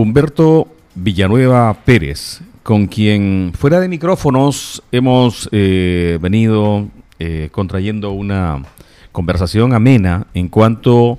Humberto 0.00 0.66
Villanueva 0.94 1.76
Pérez, 1.84 2.40
con 2.62 2.86
quien 2.86 3.52
fuera 3.54 3.80
de 3.80 3.88
micrófonos 3.88 4.82
hemos 4.92 5.46
eh, 5.52 6.18
venido 6.22 6.88
eh, 7.18 7.50
contrayendo 7.52 8.12
una 8.12 8.62
conversación 9.12 9.74
amena 9.74 10.26
en 10.32 10.48
cuanto 10.48 11.18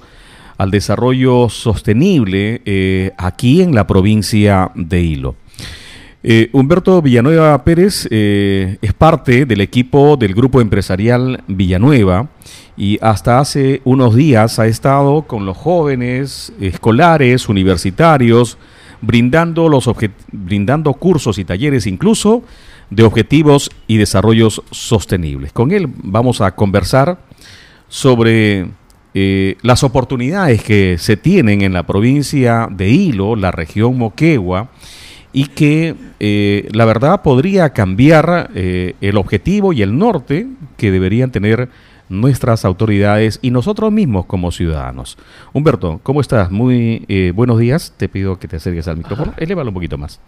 al 0.57 0.71
desarrollo 0.71 1.47
sostenible 1.49 2.63
eh, 2.65 3.11
aquí 3.19 3.61
en 3.61 3.75
la 3.75 3.85
provincia 3.85 4.71
de 4.73 5.01
Hilo. 5.03 5.35
Humberto 6.51 7.01
Villanueva 7.01 7.63
Pérez 7.63 8.07
es 8.11 8.93
parte 8.93 9.45
del 9.47 9.59
equipo 9.59 10.17
del 10.17 10.35
grupo 10.35 10.61
empresarial 10.61 11.43
Villanueva 11.47 12.29
y 12.77 12.99
hasta 13.01 13.39
hace 13.39 13.81
unos 13.85 14.15
días 14.15 14.59
ha 14.59 14.67
estado 14.67 15.23
con 15.23 15.47
los 15.47 15.57
jóvenes, 15.57 16.53
escolares, 16.59 17.49
universitarios, 17.49 18.59
brindando, 19.01 19.67
los 19.67 19.89
brindando 20.31 20.93
cursos 20.93 21.39
y 21.39 21.45
talleres 21.45 21.87
incluso 21.87 22.43
de 22.91 23.03
objetivos 23.03 23.71
y 23.87 23.97
desarrollos 23.97 24.61
sostenibles. 24.69 25.51
Con 25.53 25.71
él 25.71 25.87
vamos 26.03 26.41
a 26.41 26.51
conversar 26.55 27.19
sobre 27.87 28.67
eh, 29.13 29.57
las 29.61 29.83
oportunidades 29.83 30.63
que 30.63 30.97
se 30.97 31.17
tienen 31.17 31.61
en 31.61 31.73
la 31.73 31.83
provincia 31.83 32.67
de 32.69 32.89
Hilo, 32.89 33.35
la 33.35 33.51
región 33.51 33.97
Moquegua, 33.97 34.69
y 35.33 35.45
que 35.47 35.95
eh, 36.19 36.67
la 36.71 36.85
verdad 36.85 37.21
podría 37.21 37.71
cambiar 37.71 38.49
eh, 38.53 38.95
el 39.01 39.17
objetivo 39.17 39.73
y 39.73 39.81
el 39.81 39.97
norte 39.97 40.47
que 40.77 40.91
deberían 40.91 41.31
tener 41.31 41.69
nuestras 42.11 42.65
autoridades 42.65 43.39
y 43.41 43.51
nosotros 43.51 43.91
mismos 43.91 44.25
como 44.25 44.51
ciudadanos. 44.51 45.17
Humberto, 45.53 46.01
¿cómo 46.03 46.19
estás? 46.21 46.51
Muy 46.51 47.05
eh, 47.07 47.31
buenos 47.33 47.57
días. 47.57 47.93
Te 47.95 48.09
pido 48.09 48.37
que 48.37 48.47
te 48.47 48.57
acerques 48.57 48.87
al 48.87 48.97
micrófono. 48.97 49.33
Elévalo 49.37 49.69
un 49.69 49.73
poquito 49.73 49.97
más. 49.97 50.19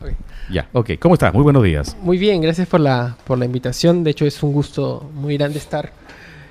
Ya, 0.49 0.69
ok. 0.71 0.91
¿Cómo 0.99 1.15
estás? 1.15 1.33
Muy 1.33 1.43
buenos 1.43 1.63
días. 1.63 1.97
Muy 2.01 2.17
bien, 2.17 2.41
gracias 2.41 2.67
por 2.67 2.79
la, 2.79 3.17
por 3.25 3.37
la 3.37 3.45
invitación. 3.45 4.03
De 4.03 4.11
hecho, 4.11 4.25
es 4.25 4.41
un 4.41 4.53
gusto 4.53 5.09
muy 5.13 5.37
grande 5.37 5.59
estar, 5.59 5.91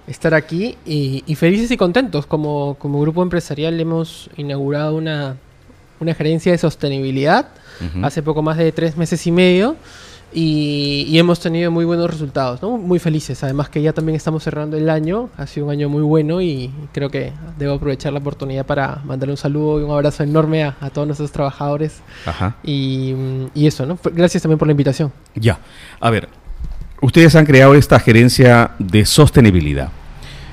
estar 0.07 0.35
aquí 0.35 0.77
y, 0.85 1.35
felices 1.35 1.71
y 1.71 1.79
contentos. 1.79 2.27
Como, 2.27 2.75
como 2.75 3.01
grupo 3.01 3.23
empresarial 3.23 3.81
hemos 3.81 4.29
inaugurado 4.37 4.97
una, 4.97 5.37
una 6.03 6.15
gerencia 6.15 6.53
de 6.53 6.59
sostenibilidad 6.59 7.49
hace 8.03 8.23
poco 8.23 8.43
más 8.43 8.59
de 8.59 8.71
tres 8.71 8.97
meses 8.97 9.27
y 9.27 9.33
medio. 9.33 9.77
Y, 10.35 11.19
hemos 11.19 11.41
tenido 11.41 11.71
muy 11.71 11.85
buenos 11.85 12.11
resultados, 12.11 12.63
¿no? 12.63 12.79
muy 12.79 12.99
felices. 12.99 13.43
Además 13.45 13.69
que 13.69 13.83
ya 13.83 13.93
también 13.93 14.17
estamos 14.17 14.43
cerrando 14.43 14.79
el 14.79 14.89
año, 14.89 15.29
ha 15.37 15.47
sido 15.47 15.67
un 15.67 15.73
año 15.73 15.91
muy 15.91 16.03
bueno 16.03 16.41
y 16.41 16.71
creo 16.93 17.11
que 17.11 17.33
debo 17.59 17.75
aprovechar 17.75 18.15
la 18.15 18.21
oportunidad 18.21 18.65
para 18.65 19.01
mandarle 19.05 19.35
un 19.35 19.37
saludo 19.37 19.81
y 19.81 19.83
un 19.83 19.91
abrazo 19.91 20.23
enorme 20.23 20.65
a, 20.65 20.91
todos 20.93 21.07
nuestros 21.07 21.33
trabajadores. 21.33 22.01
Ajá. 22.25 22.57
Y, 22.63 23.15
eso, 23.55 23.85
¿no? 23.85 23.99
Gracias 24.13 24.43
también 24.43 24.59
por 24.59 24.69
la 24.69 24.73
invitación. 24.73 25.13
Ya, 25.35 25.59
a 26.01 26.09
ver, 26.09 26.29
ustedes 27.03 27.37
han 27.37 27.45
creado 27.45 27.75
esta 27.75 28.01
gerencia 28.01 28.71
de 28.79 29.05
sostenibilidad. 29.05 29.91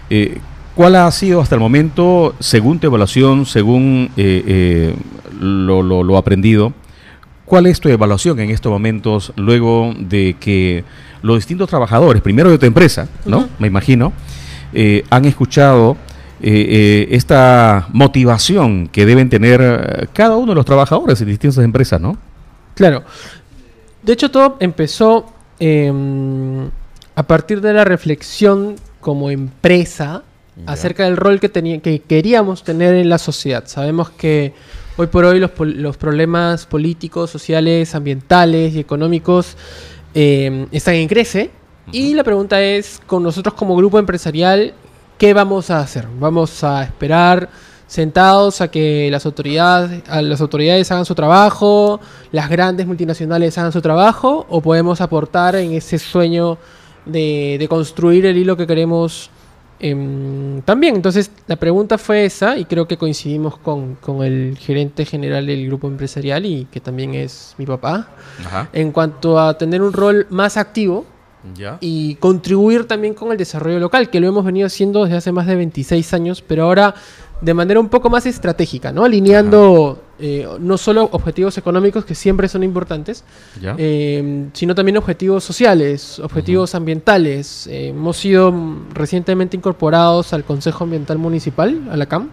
Eh, 0.09 0.39
¿Cuál 0.75 0.95
ha 0.95 1.11
sido 1.11 1.41
hasta 1.41 1.55
el 1.55 1.61
momento, 1.61 2.35
según 2.39 2.79
tu 2.79 2.87
evaluación, 2.87 3.45
según 3.45 4.11
eh, 4.15 4.43
eh, 4.47 4.95
lo, 5.39 5.81
lo 5.81 6.17
aprendido? 6.17 6.73
¿Cuál 7.45 7.65
es 7.65 7.79
tu 7.79 7.89
evaluación 7.89 8.39
en 8.39 8.51
estos 8.51 8.71
momentos 8.71 9.33
luego 9.35 9.93
de 9.97 10.35
que 10.39 10.83
los 11.21 11.37
distintos 11.37 11.67
trabajadores, 11.67 12.21
primero 12.21 12.49
de 12.51 12.57
tu 12.57 12.65
empresa, 12.65 13.09
¿no? 13.25 13.49
Me 13.57 13.67
imagino, 13.67 14.13
eh, 14.73 15.03
han 15.09 15.25
escuchado 15.25 15.97
esta 16.41 17.89
motivación 17.91 18.87
que 18.87 19.05
deben 19.05 19.29
tener 19.29 20.07
cada 20.13 20.37
uno 20.37 20.53
de 20.53 20.55
los 20.55 20.65
trabajadores 20.65 21.19
en 21.19 21.27
distintas 21.27 21.61
empresas, 21.65 21.99
¿no? 21.99 22.17
Claro. 22.75 23.03
De 24.01 24.13
hecho, 24.13 24.31
todo 24.31 24.55
empezó 24.61 25.25
em, 25.59 26.69
a 27.15 27.23
partir 27.23 27.59
de 27.59 27.73
la 27.73 27.83
reflexión 27.83 28.75
como 29.01 29.29
empresa 29.29 30.23
acerca 30.65 31.05
del 31.05 31.17
rol 31.17 31.39
que, 31.39 31.49
que 31.81 31.99
queríamos 31.99 32.63
tener 32.63 32.95
en 32.95 33.09
la 33.09 33.17
sociedad. 33.17 33.63
Sabemos 33.67 34.09
que 34.09 34.53
Hoy 34.99 35.07
por 35.07 35.23
hoy 35.23 35.39
los, 35.39 35.95
problemas 35.95 36.65
políticos, 36.65 37.29
sociales, 37.29 37.95
ambientales 37.95 38.75
y 38.75 38.79
económicos 38.79 39.55
eh, 40.13 40.67
están 40.73 40.95
en 40.95 41.07
crece. 41.07 41.51
Y 41.93 42.15
la 42.15 42.25
pregunta 42.25 42.61
es, 42.61 42.99
con 43.07 43.23
nosotros 43.23 43.53
como 43.53 43.77
grupo 43.77 43.97
empresarial, 43.97 44.73
¿qué 45.17 45.33
vamos 45.33 45.69
a 45.69 45.79
hacer? 45.79 46.05
¿Vamos 46.19 46.65
a 46.65 46.83
esperar 46.83 47.47
sentados 47.87 48.59
a 48.59 48.69
que 48.69 49.07
las 49.09 49.25
autoridades, 49.25 50.03
las 50.21 50.41
autoridades 50.41 50.91
hagan 50.91 51.05
su 51.05 51.15
trabajo, 51.15 52.01
las 52.33 52.49
grandes 52.49 52.85
multinacionales 52.85 53.57
hagan 53.57 53.71
su 53.71 53.81
trabajo, 53.81 54.47
o 54.49 54.59
podemos 54.59 54.99
aportar 54.99 55.55
en 55.55 55.71
ese 55.71 55.97
sueño 55.97 56.57
de, 57.05 57.55
de 57.57 57.67
construir 57.69 58.25
el 58.25 58.35
hilo 58.35 58.57
que 58.57 58.67
queremos 58.67 59.31
Em, 59.81 60.61
también, 60.63 60.95
entonces 60.95 61.31
la 61.47 61.55
pregunta 61.55 61.97
fue 61.97 62.25
esa 62.25 62.57
y 62.57 62.65
creo 62.65 62.85
que 62.85 62.97
coincidimos 62.97 63.57
con, 63.57 63.97
el 64.23 64.57
gerente 64.57 65.05
general 65.05 65.45
del 65.45 65.67
grupo 65.67 65.87
empresarial 65.87 66.45
y 66.45 66.65
que 66.65 66.81
también 66.81 67.15
es 67.15 67.55
mi 67.57 67.65
papá, 67.65 68.09
en 68.73 68.91
cuanto 68.91 69.39
a 69.39 69.57
tener 69.57 69.81
un 69.81 69.93
rol 69.93 70.27
más 70.29 70.57
activo 70.57 71.05
y 71.79 72.15
contribuir 72.15 72.85
también 72.85 73.13
con 73.13 73.31
el 73.31 73.37
desarrollo 73.37 73.79
local, 73.79 74.09
que 74.09 74.19
lo 74.19 74.27
hemos 74.27 74.43
venido 74.43 74.67
haciendo 74.67 75.05
desde 75.05 75.17
hace 75.17 75.31
más 75.31 75.47
de 75.47 75.55
26 75.55 76.13
años, 76.13 76.43
pero 76.45 76.63
ahora 76.63 76.93
de 77.39 77.53
manera 77.53 77.79
un 77.79 77.87
poco 77.87 78.09
más 78.09 78.25
estratégica, 78.25 78.91
¿no? 78.91 79.05
Alineando 79.05 80.01
eh, 80.21 80.45
no 80.59 80.77
solo 80.77 81.07
objetivos 81.13 81.57
económicos, 81.57 82.03
que 82.03 82.13
siempre 82.13 82.49
son 82.49 82.63
importantes, 82.63 83.23
eh, 83.77 84.47
sino 84.53 84.75
también 84.75 84.97
objetivos 84.97 85.43
sociales, 85.45 86.19
objetivos 86.19 86.75
ambientales. 86.75 87.67
Eh, 87.67 87.89
hemos 87.89 88.17
sido 88.17 88.53
recientemente 88.93 89.55
incorporados 89.55 90.33
al 90.33 90.43
Consejo 90.43 90.83
Ambiental 90.83 91.17
Municipal, 91.17 91.87
a 91.89 91.95
la 91.95 92.05
CAM, 92.05 92.29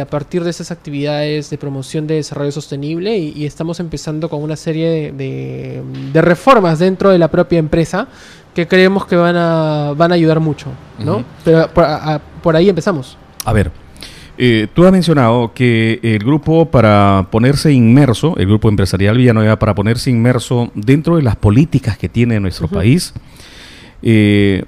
a 0.00 0.04
partir 0.06 0.44
de 0.44 0.50
esas 0.50 0.70
actividades 0.70 1.50
de 1.50 1.58
promoción 1.58 2.06
de 2.06 2.14
desarrollo 2.14 2.52
sostenible 2.52 3.18
y, 3.18 3.44
estamos 3.44 3.80
empezando 3.80 4.30
con 4.30 4.42
una 4.42 4.56
serie 4.56 5.12
de, 5.12 5.82
reformas 6.14 6.78
dentro 6.78 7.10
de 7.10 7.18
la 7.18 7.28
propia 7.28 7.58
empresa 7.58 8.08
que 8.54 8.68
creemos 8.68 9.04
que 9.04 9.16
van 9.16 9.36
a, 9.36 9.92
van 9.96 10.12
a 10.12 10.14
ayudar 10.14 10.38
mucho, 10.38 10.68
¿no? 10.98 11.24
Pero 11.44 11.68
por 12.40 12.56
ahí 12.56 12.68
empezamos. 12.68 13.18
A 13.44 13.52
ver, 13.52 13.83
eh, 14.36 14.66
tú 14.74 14.84
has 14.84 14.92
mencionado 14.92 15.52
que 15.54 16.00
el 16.02 16.18
grupo 16.18 16.66
para 16.66 17.28
ponerse 17.30 17.72
inmerso, 17.72 18.34
el 18.36 18.46
grupo 18.46 18.68
empresarial 18.68 19.16
Villanueva, 19.16 19.58
para 19.58 19.74
ponerse 19.74 20.10
inmerso 20.10 20.72
dentro 20.74 21.16
de 21.16 21.22
las 21.22 21.36
políticas 21.36 21.96
que 21.96 22.08
tiene 22.08 22.40
nuestro 22.40 22.66
país, 22.66 23.14
eh, 24.02 24.64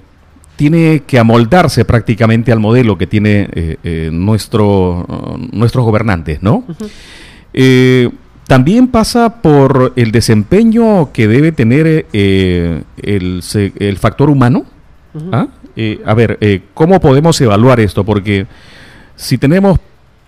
tiene 0.55 1.03
que 1.05 1.19
amoldarse 1.19 1.83
prácticamente 1.85 2.51
al 2.51 2.59
modelo 2.59 2.97
que 2.97 3.07
tiene 3.07 3.49
eh, 3.53 4.09
nuestro, 4.11 5.05
nuestros 5.51 5.83
gobernantes, 5.85 6.41
¿no? 6.41 6.63
también 8.47 8.87
pasa 8.87 9.41
por 9.41 9.91
el 9.97 10.11
desempeño 10.11 11.11
que 11.11 11.27
debe 11.27 11.51
tener 11.51 12.05
el, 12.13 12.85
el, 13.03 13.97
factor 13.97 14.29
humano. 14.29 14.65
¿Ah? 15.31 15.47
a 16.05 16.13
ver, 16.13 16.39
¿cómo 16.73 17.01
podemos 17.01 17.41
evaluar 17.41 17.79
esto? 17.79 18.05
Porque 18.05 18.47
si 19.17 19.37
tenemos 19.37 19.79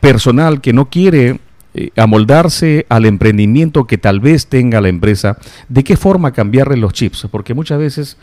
personal 0.01 0.59
que 0.59 0.73
no 0.73 0.89
quiere 0.89 1.39
eh, 1.75 1.91
amoldarse 1.95 2.87
al 2.89 3.05
emprendimiento 3.05 3.85
que 3.85 3.99
tal 3.99 4.19
vez 4.19 4.47
tenga 4.47 4.81
la 4.81 4.89
empresa, 4.89 5.37
¿de 5.69 5.83
qué 5.83 5.95
forma 5.95 6.33
cambiarle 6.33 6.77
los 6.77 6.93
chips? 6.93 7.27
Porque 7.31 7.53
muchas 7.53 7.77
veces 7.77 8.17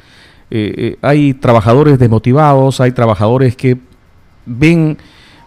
eh, 0.51 0.75
eh, 0.77 0.97
hay 1.01 1.33
trabajadores 1.33 1.99
desmotivados, 1.99 2.81
hay 2.81 2.91
trabajadores 2.91 3.55
que 3.55 3.79
ven 4.47 4.99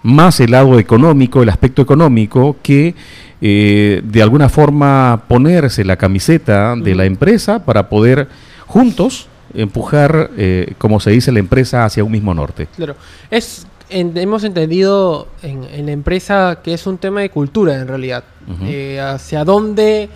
más 0.01 0.39
el 0.39 0.51
lado 0.51 0.79
económico, 0.79 1.43
el 1.43 1.49
aspecto 1.49 1.81
económico, 1.81 2.55
que 2.63 2.95
de 3.41 4.21
alguna 4.21 4.49
forma 4.49 5.23
ponerse 5.29 5.85
la 5.85 5.95
camiseta 5.95 6.75
de 6.75 6.93
la 6.93 7.05
empresa 7.05 7.63
para 7.63 7.87
poder 7.87 8.27
juntos 8.65 9.29
empujar, 9.53 10.29
como 10.77 10.99
se 10.99 11.11
dice, 11.11 11.31
la 11.31 11.39
empresa 11.39 11.85
hacia 11.85 12.03
un 12.03 12.11
mismo 12.11 12.33
norte. 12.33 12.67
Claro, 12.75 12.95
es 13.31 13.65
hemos 13.89 14.43
entendido 14.43 15.27
en, 15.41 15.85
la 15.85 15.91
empresa 15.91 16.59
que 16.63 16.73
es 16.73 16.85
un 16.87 16.97
tema 16.97 17.21
de 17.21 17.29
cultura 17.29 17.75
en 17.75 17.87
realidad. 17.87 18.23
Eh, 18.63 18.99
hacia 18.99 19.43
dónde 19.43 20.09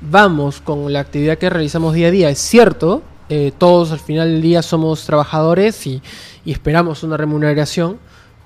vamos 0.00 0.60
con 0.60 0.92
la 0.92 1.00
actividad 1.00 1.38
que 1.38 1.50
realizamos 1.50 1.94
día 1.94 2.08
a 2.08 2.10
día. 2.10 2.30
Es 2.30 2.38
cierto, 2.38 3.02
eh, 3.28 3.52
todos 3.56 3.92
al 3.92 3.98
final 3.98 4.30
del 4.30 4.42
día 4.42 4.62
somos 4.62 5.04
trabajadores 5.04 5.86
y, 5.86 6.02
esperamos 6.44 7.02
una 7.02 7.16
remuneración, 7.16 7.98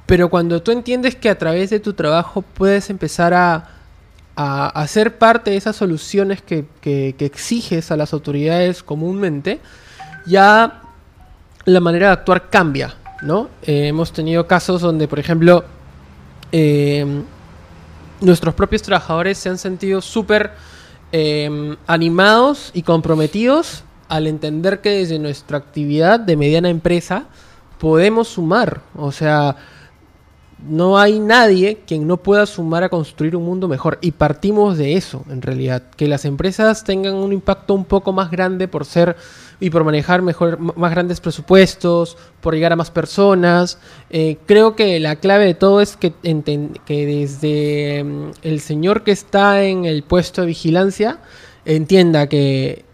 pero 0.04 0.28
cuando 0.28 0.62
tú 0.62 0.70
entiendes 0.70 1.16
que 1.16 1.30
a 1.30 1.38
través 1.38 1.70
de 1.70 1.80
tu 1.80 1.94
trabajo 1.94 2.42
puedes 2.42 2.90
empezar 2.90 3.32
a, 3.34 3.70
a, 4.36 4.86
ser 4.86 5.16
parte 5.18 5.50
de 5.50 5.56
esas 5.56 5.76
soluciones 5.76 6.42
que, 6.42 6.66
que 6.82 7.14
exiges 7.18 7.90
a 7.90 7.96
las 7.96 8.12
autoridades 8.12 8.82
comúnmente, 8.82 9.60
ya 10.26 10.82
la 11.64 11.80
manera 11.80 12.08
de 12.08 12.12
actuar 12.12 12.50
cambia. 12.50 12.94
¿No? 13.26 13.50
Eh, 13.62 13.88
hemos 13.88 14.12
tenido 14.12 14.46
casos 14.46 14.80
donde, 14.80 15.08
por 15.08 15.18
ejemplo, 15.18 15.64
em, 16.52 17.24
nuestros 18.20 18.54
propios 18.54 18.82
trabajadores 18.82 19.36
se 19.38 19.48
han 19.48 19.58
sentido 19.58 20.00
súper 20.00 20.52
eh, 21.12 21.76
animados 21.86 22.70
y 22.72 22.82
comprometidos 22.82 23.84
al 24.08 24.26
entender 24.26 24.80
que 24.80 24.90
desde 24.90 25.18
nuestra 25.18 25.58
actividad 25.58 26.20
de 26.20 26.36
mediana 26.36 26.68
empresa 26.68 27.26
podemos 27.78 28.28
sumar. 28.28 28.82
O 28.94 29.12
sea, 29.12 29.56
no 30.68 30.98
hay 30.98 31.20
nadie 31.20 31.78
quien 31.86 32.06
no 32.06 32.16
pueda 32.16 32.46
sumar 32.46 32.84
a 32.84 32.88
construir 32.88 33.36
un 33.36 33.44
mundo 33.44 33.68
mejor. 33.68 33.98
Y 34.00 34.12
partimos 34.12 34.78
de 34.78 34.94
eso, 34.94 35.24
en 35.30 35.42
realidad. 35.42 35.82
Que 35.96 36.08
las 36.08 36.24
empresas 36.24 36.84
tengan 36.84 37.14
un 37.14 37.32
impacto 37.32 37.74
un 37.74 37.84
poco 37.84 38.12
más 38.12 38.30
grande 38.30 38.68
por 38.68 38.84
ser 38.84 39.16
y 39.60 39.70
por 39.70 39.84
manejar 39.84 40.22
mejor, 40.22 40.58
más 40.58 40.90
grandes 40.90 41.20
presupuestos, 41.20 42.16
por 42.40 42.54
llegar 42.54 42.72
a 42.72 42.76
más 42.76 42.90
personas. 42.90 43.78
Eh, 44.10 44.38
creo 44.46 44.76
que 44.76 45.00
la 45.00 45.16
clave 45.16 45.46
de 45.46 45.54
todo 45.54 45.80
es 45.80 45.96
que, 45.96 46.12
que 46.84 47.06
desde 47.06 48.04
mm, 48.04 48.30
el 48.42 48.60
señor 48.60 49.02
que 49.02 49.12
está 49.12 49.62
en 49.62 49.84
el 49.84 50.02
puesto 50.02 50.42
de 50.42 50.48
vigilancia 50.48 51.20
entienda 51.64 52.28
que 52.28 52.84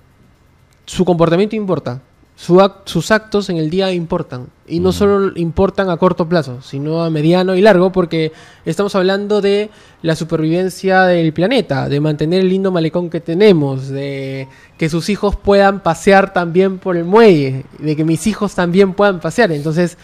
su 0.86 1.04
comportamiento 1.04 1.56
importa 1.56 2.02
sus 2.42 3.10
actos 3.12 3.50
en 3.50 3.56
el 3.56 3.70
día 3.70 3.92
importan. 3.92 4.48
Y 4.66 4.80
no 4.80 4.90
solo 4.90 5.30
importan 5.36 5.90
a 5.90 5.96
corto 5.96 6.28
plazo, 6.28 6.60
sino 6.60 7.04
a 7.04 7.10
mediano 7.10 7.54
y 7.54 7.60
largo, 7.60 7.92
porque 7.92 8.32
estamos 8.64 8.96
hablando 8.96 9.40
de 9.40 9.70
la 10.02 10.16
supervivencia 10.16 11.02
del 11.02 11.32
planeta, 11.32 11.88
de 11.88 12.00
mantener 12.00 12.40
el 12.40 12.48
lindo 12.48 12.72
malecón 12.72 13.10
que 13.10 13.20
tenemos, 13.20 13.88
de 13.88 14.48
que 14.76 14.88
sus 14.88 15.08
hijos 15.08 15.36
puedan 15.36 15.84
pasear 15.84 16.32
también 16.32 16.78
por 16.78 16.96
el 16.96 17.04
muelle, 17.04 17.64
de 17.78 17.94
que 17.94 18.04
mis 18.04 18.26
hijos 18.26 18.56
también 18.56 18.94
puedan 18.94 19.20
pasear. 19.20 19.52
Entonces, 19.52 19.96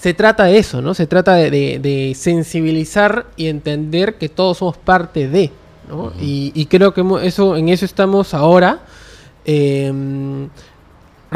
se 0.00 0.14
trata 0.14 0.44
de 0.44 0.58
eso, 0.58 0.80
¿no? 0.80 0.94
Se 0.94 1.08
trata 1.08 1.34
de, 1.34 2.12
sensibilizar 2.16 3.26
y 3.36 3.48
entender 3.48 4.18
que 4.18 4.28
todos 4.28 4.58
somos 4.58 4.76
parte 4.76 5.28
de, 5.28 5.50
¿no? 5.88 6.12
y, 6.20 6.66
creo 6.66 6.94
que 6.94 7.04
eso, 7.24 7.56
en 7.56 7.70
eso 7.70 7.84
estamos 7.84 8.34
ahora. 8.34 8.82
Em, 9.44 10.48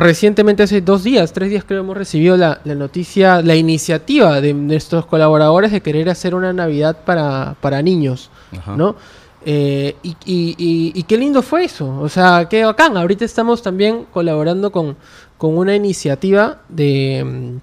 Recientemente, 0.00 0.62
hace 0.62 0.80
dos 0.80 1.04
días, 1.04 1.30
tres 1.34 1.50
días 1.50 1.62
creo, 1.66 1.80
hemos 1.80 1.94
recibido 1.94 2.34
la, 2.34 2.58
noticia, 2.64 3.42
la 3.42 3.54
iniciativa 3.54 4.40
de 4.40 4.54
nuestros 4.54 5.04
colaboradores 5.04 5.72
de 5.72 5.82
querer 5.82 6.08
hacer 6.08 6.34
una 6.34 6.54
Navidad 6.54 7.04
para, 7.04 7.54
para 7.60 7.82
niños, 7.82 8.30
¿no? 8.76 8.96
Eh, 9.44 9.96
y, 10.02 11.02
qué 11.02 11.18
lindo 11.18 11.42
fue 11.42 11.64
eso, 11.64 12.00
o 12.00 12.08
sea, 12.08 12.46
qué 12.48 12.64
bacán. 12.64 12.96
Ahorita 12.96 13.26
estamos 13.26 13.62
también 13.62 14.06
colaborando 14.10 14.72
con, 14.72 14.96
con 15.36 15.58
una 15.58 15.76
iniciativa 15.76 16.62
de, 16.70 17.58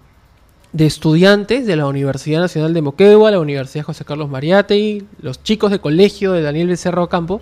de 0.73 0.85
estudiantes 0.85 1.65
de 1.65 1.75
la 1.75 1.87
Universidad 1.87 2.41
Nacional 2.41 2.71
de 2.71 2.83
Moquegua, 2.83 3.31
la 3.31 3.39
Universidad 3.39 3.83
José 3.83 4.05
Carlos 4.05 4.29
Mariátegui, 4.29 5.07
los 5.21 5.41
chicos 5.41 5.71
de 5.71 5.79
colegio 5.79 6.33
de 6.33 6.43
Daniel 6.43 6.67
Becerro 6.67 7.09
Campo, 7.09 7.41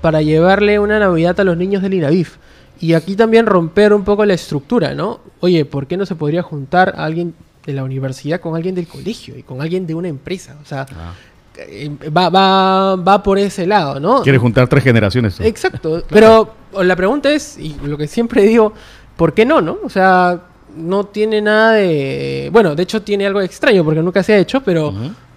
para 0.00 0.20
llevarle 0.20 0.80
una 0.80 0.98
Navidad 0.98 1.38
a 1.38 1.44
los 1.44 1.56
niños 1.56 1.80
del 1.80 1.94
INAVIF. 1.94 2.38
Y 2.82 2.94
aquí 2.94 3.14
también 3.14 3.46
romper 3.46 3.92
un 3.92 4.02
poco 4.02 4.24
la 4.24 4.34
estructura, 4.34 4.92
¿no? 4.92 5.20
Oye, 5.38 5.64
¿por 5.64 5.86
qué 5.86 5.96
no 5.96 6.04
se 6.04 6.16
podría 6.16 6.42
juntar 6.42 6.94
a 6.96 7.04
alguien 7.04 7.32
de 7.64 7.74
la 7.74 7.84
universidad 7.84 8.40
con 8.40 8.56
alguien 8.56 8.74
del 8.74 8.88
colegio 8.88 9.38
y 9.38 9.44
con 9.44 9.62
alguien 9.62 9.86
de 9.86 9.94
una 9.94 10.08
empresa? 10.08 10.56
O 10.60 10.66
sea, 10.66 10.86
ah. 10.90 11.12
eh, 11.58 11.88
va, 12.10 12.28
va, 12.28 12.96
va 12.96 13.22
por 13.22 13.38
ese 13.38 13.68
lado, 13.68 14.00
¿no? 14.00 14.22
Quiere 14.22 14.36
juntar 14.36 14.66
tres 14.66 14.82
generaciones. 14.82 15.38
Exacto. 15.38 16.02
Pero 16.10 16.54
la 16.82 16.96
pregunta 16.96 17.30
es, 17.30 17.56
y 17.56 17.76
lo 17.84 17.96
que 17.96 18.08
siempre 18.08 18.42
digo, 18.42 18.72
¿por 19.16 19.32
qué 19.32 19.46
no, 19.46 19.60
no? 19.60 19.78
O 19.84 19.88
sea, 19.88 20.40
no 20.74 21.04
tiene 21.04 21.40
nada 21.40 21.74
de... 21.74 22.50
Bueno, 22.52 22.74
de 22.74 22.82
hecho 22.82 23.00
tiene 23.00 23.26
algo 23.26 23.40
extraño 23.42 23.84
porque 23.84 24.02
nunca 24.02 24.24
se 24.24 24.32
ha 24.32 24.38
hecho, 24.38 24.60
pero, 24.60 24.92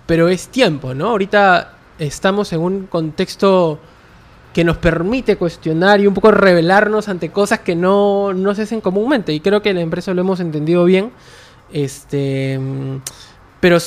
pero 0.07 0.29
es 0.29 0.47
tiempo, 0.47 0.95
¿no? 0.95 1.09
Ahorita 1.09 1.73
estamos 1.99 2.51
en 2.53 2.61
un 2.61 2.87
contexto 2.87 3.79
que 4.55 4.63
nos 4.63 4.77
permite 4.77 5.35
cuestionar 5.35 5.99
y 5.99 6.07
un 6.07 6.13
poco 6.13 6.31
revelarnos 6.31 7.09
ante 7.09 7.29
cosas 7.29 7.59
que 7.59 7.75
no, 7.75 8.33
se 8.55 8.61
hacen 8.61 8.79
comúnmente. 8.79 9.33
Y 9.33 9.41
creo 9.41 9.61
que 9.61 9.71
en 9.71 9.75
la 9.75 9.81
empresa 9.81 10.13
lo 10.13 10.21
hemos 10.21 10.39
entendido 10.39 10.85
bien. 10.85 11.11
Este, 11.73 12.57
pero 13.59 13.77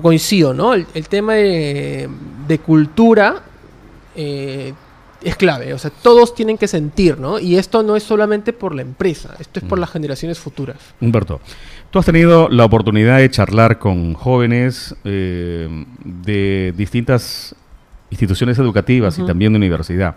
coincido, 0.00 0.54
¿no? 0.54 0.72
El, 0.72 0.86
tema 1.10 1.34
de, 1.34 2.08
cultura 2.64 3.42
eh, 4.16 4.72
es 5.22 5.36
clave. 5.36 5.74
O 5.74 5.78
sea, 5.78 5.90
todos 5.90 6.34
tienen 6.34 6.56
que 6.56 6.66
sentir, 6.66 7.18
¿no? 7.18 7.38
Y 7.38 7.56
esto 7.56 7.82
no 7.82 7.94
es 7.94 8.02
solamente 8.02 8.54
por 8.54 8.74
la 8.74 8.80
empresa, 8.80 9.36
esto 9.38 9.60
es 9.60 9.66
por 9.66 9.76
mm. 9.76 9.82
las 9.82 9.90
generaciones 9.90 10.38
futuras. 10.38 10.78
Humberto, 11.02 11.42
tú 11.90 11.98
has 11.98 12.06
tenido 12.06 12.48
la 12.48 12.64
oportunidad 12.64 13.18
de 13.18 13.28
charlar 13.28 13.78
con 13.78 14.14
jóvenes 14.14 14.94
eh, 15.04 15.68
de 16.04 16.72
distintas 16.74 17.54
instituciones 18.10 18.58
educativas 18.58 19.18
y 19.18 19.24
también 19.24 19.52
de 19.52 19.58
universidad. 19.58 20.16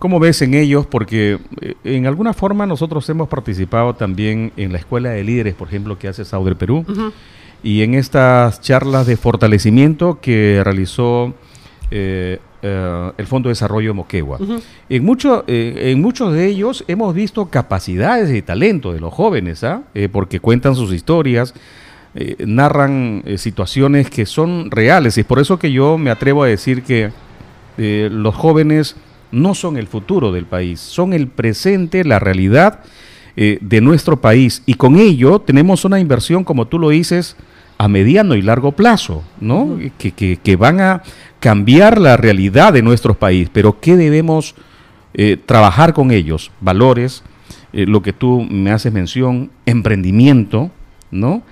¿Cómo 0.00 0.18
ves 0.18 0.40
en 0.40 0.54
ellos? 0.54 0.86
Porque 0.86 1.38
eh, 1.60 1.74
en 1.84 2.06
alguna 2.06 2.32
forma 2.32 2.64
nosotros 2.64 3.06
hemos 3.10 3.28
participado 3.28 3.94
también 3.94 4.50
en 4.56 4.72
la 4.72 4.78
Escuela 4.78 5.10
de 5.10 5.22
Líderes, 5.22 5.54
por 5.54 5.68
ejemplo, 5.68 5.98
que 5.98 6.08
hace 6.08 6.24
Sauder 6.24 6.56
Perú, 6.56 6.86
y 7.62 7.82
en 7.82 7.92
estas 7.92 8.62
charlas 8.62 9.06
de 9.06 9.18
fortalecimiento 9.18 10.18
que 10.18 10.62
realizó 10.64 11.34
eh, 11.90 12.38
eh, 12.62 13.12
el 13.18 13.26
Fondo 13.26 13.50
de 13.50 13.50
Desarrollo 13.50 13.92
Moquegua. 13.92 14.38
en, 14.88 15.04
mucho, 15.04 15.44
en 15.46 16.00
muchos 16.00 16.32
de 16.32 16.46
ellos 16.46 16.82
hemos 16.88 17.14
visto 17.14 17.50
capacidades 17.50 18.34
y 18.34 18.40
talento 18.40 18.94
de 18.94 19.00
los 19.00 19.12
jóvenes, 19.12 19.64
¿ah? 19.64 19.82
porque 20.12 20.40
cuentan 20.40 20.76
sus 20.76 20.94
historias, 20.94 21.52
eh, 22.12 22.44
narran 22.44 23.22
eh, 23.24 23.38
situaciones 23.38 24.10
que 24.10 24.26
son 24.26 24.72
reales 24.72 25.16
y 25.16 25.20
es 25.20 25.26
por 25.26 25.38
eso 25.38 25.60
que 25.60 25.70
yo 25.70 25.96
me 25.96 26.10
atrevo 26.10 26.42
a 26.42 26.48
decir 26.48 26.82
que 26.82 27.12
eh, 27.78 28.08
los 28.10 28.34
jóvenes 28.34 28.96
no 29.30 29.54
son 29.54 29.76
el 29.76 29.86
futuro 29.86 30.32
del 30.32 30.44
país, 30.44 30.80
son 30.80 31.12
el 31.12 31.28
presente, 31.28 32.02
la 32.04 32.18
realidad 32.18 32.80
de 33.36 33.80
nuestro 33.80 34.20
país 34.20 34.62
y 34.66 34.74
con 34.74 34.96
ello 34.96 35.38
tenemos 35.38 35.86
una 35.86 35.98
inversión, 35.98 36.44
como 36.44 36.66
tú 36.66 36.78
lo 36.78 36.90
dices, 36.90 37.36
a 37.78 37.88
mediano 37.88 38.34
y 38.34 38.42
largo 38.42 38.72
plazo, 38.72 39.22
¿no? 39.40 39.78
que, 39.96 40.12
que, 40.12 40.56
van 40.56 40.80
a 40.80 41.02
cambiar 41.38 41.98
la 41.98 42.18
realidad 42.18 42.74
de 42.74 42.82
nuestro 42.82 43.14
país, 43.14 43.48
pero 43.50 43.80
¿qué 43.80 43.96
debemos 43.96 44.56
trabajar 45.46 45.94
con 45.94 46.10
ellos? 46.10 46.50
Valores, 46.60 47.22
lo 47.72 48.02
que 48.02 48.12
tú 48.12 48.42
me 48.42 48.72
haces 48.72 48.92
mención, 48.92 49.50
emprendimiento, 49.64 50.70
¿no? 51.10 51.42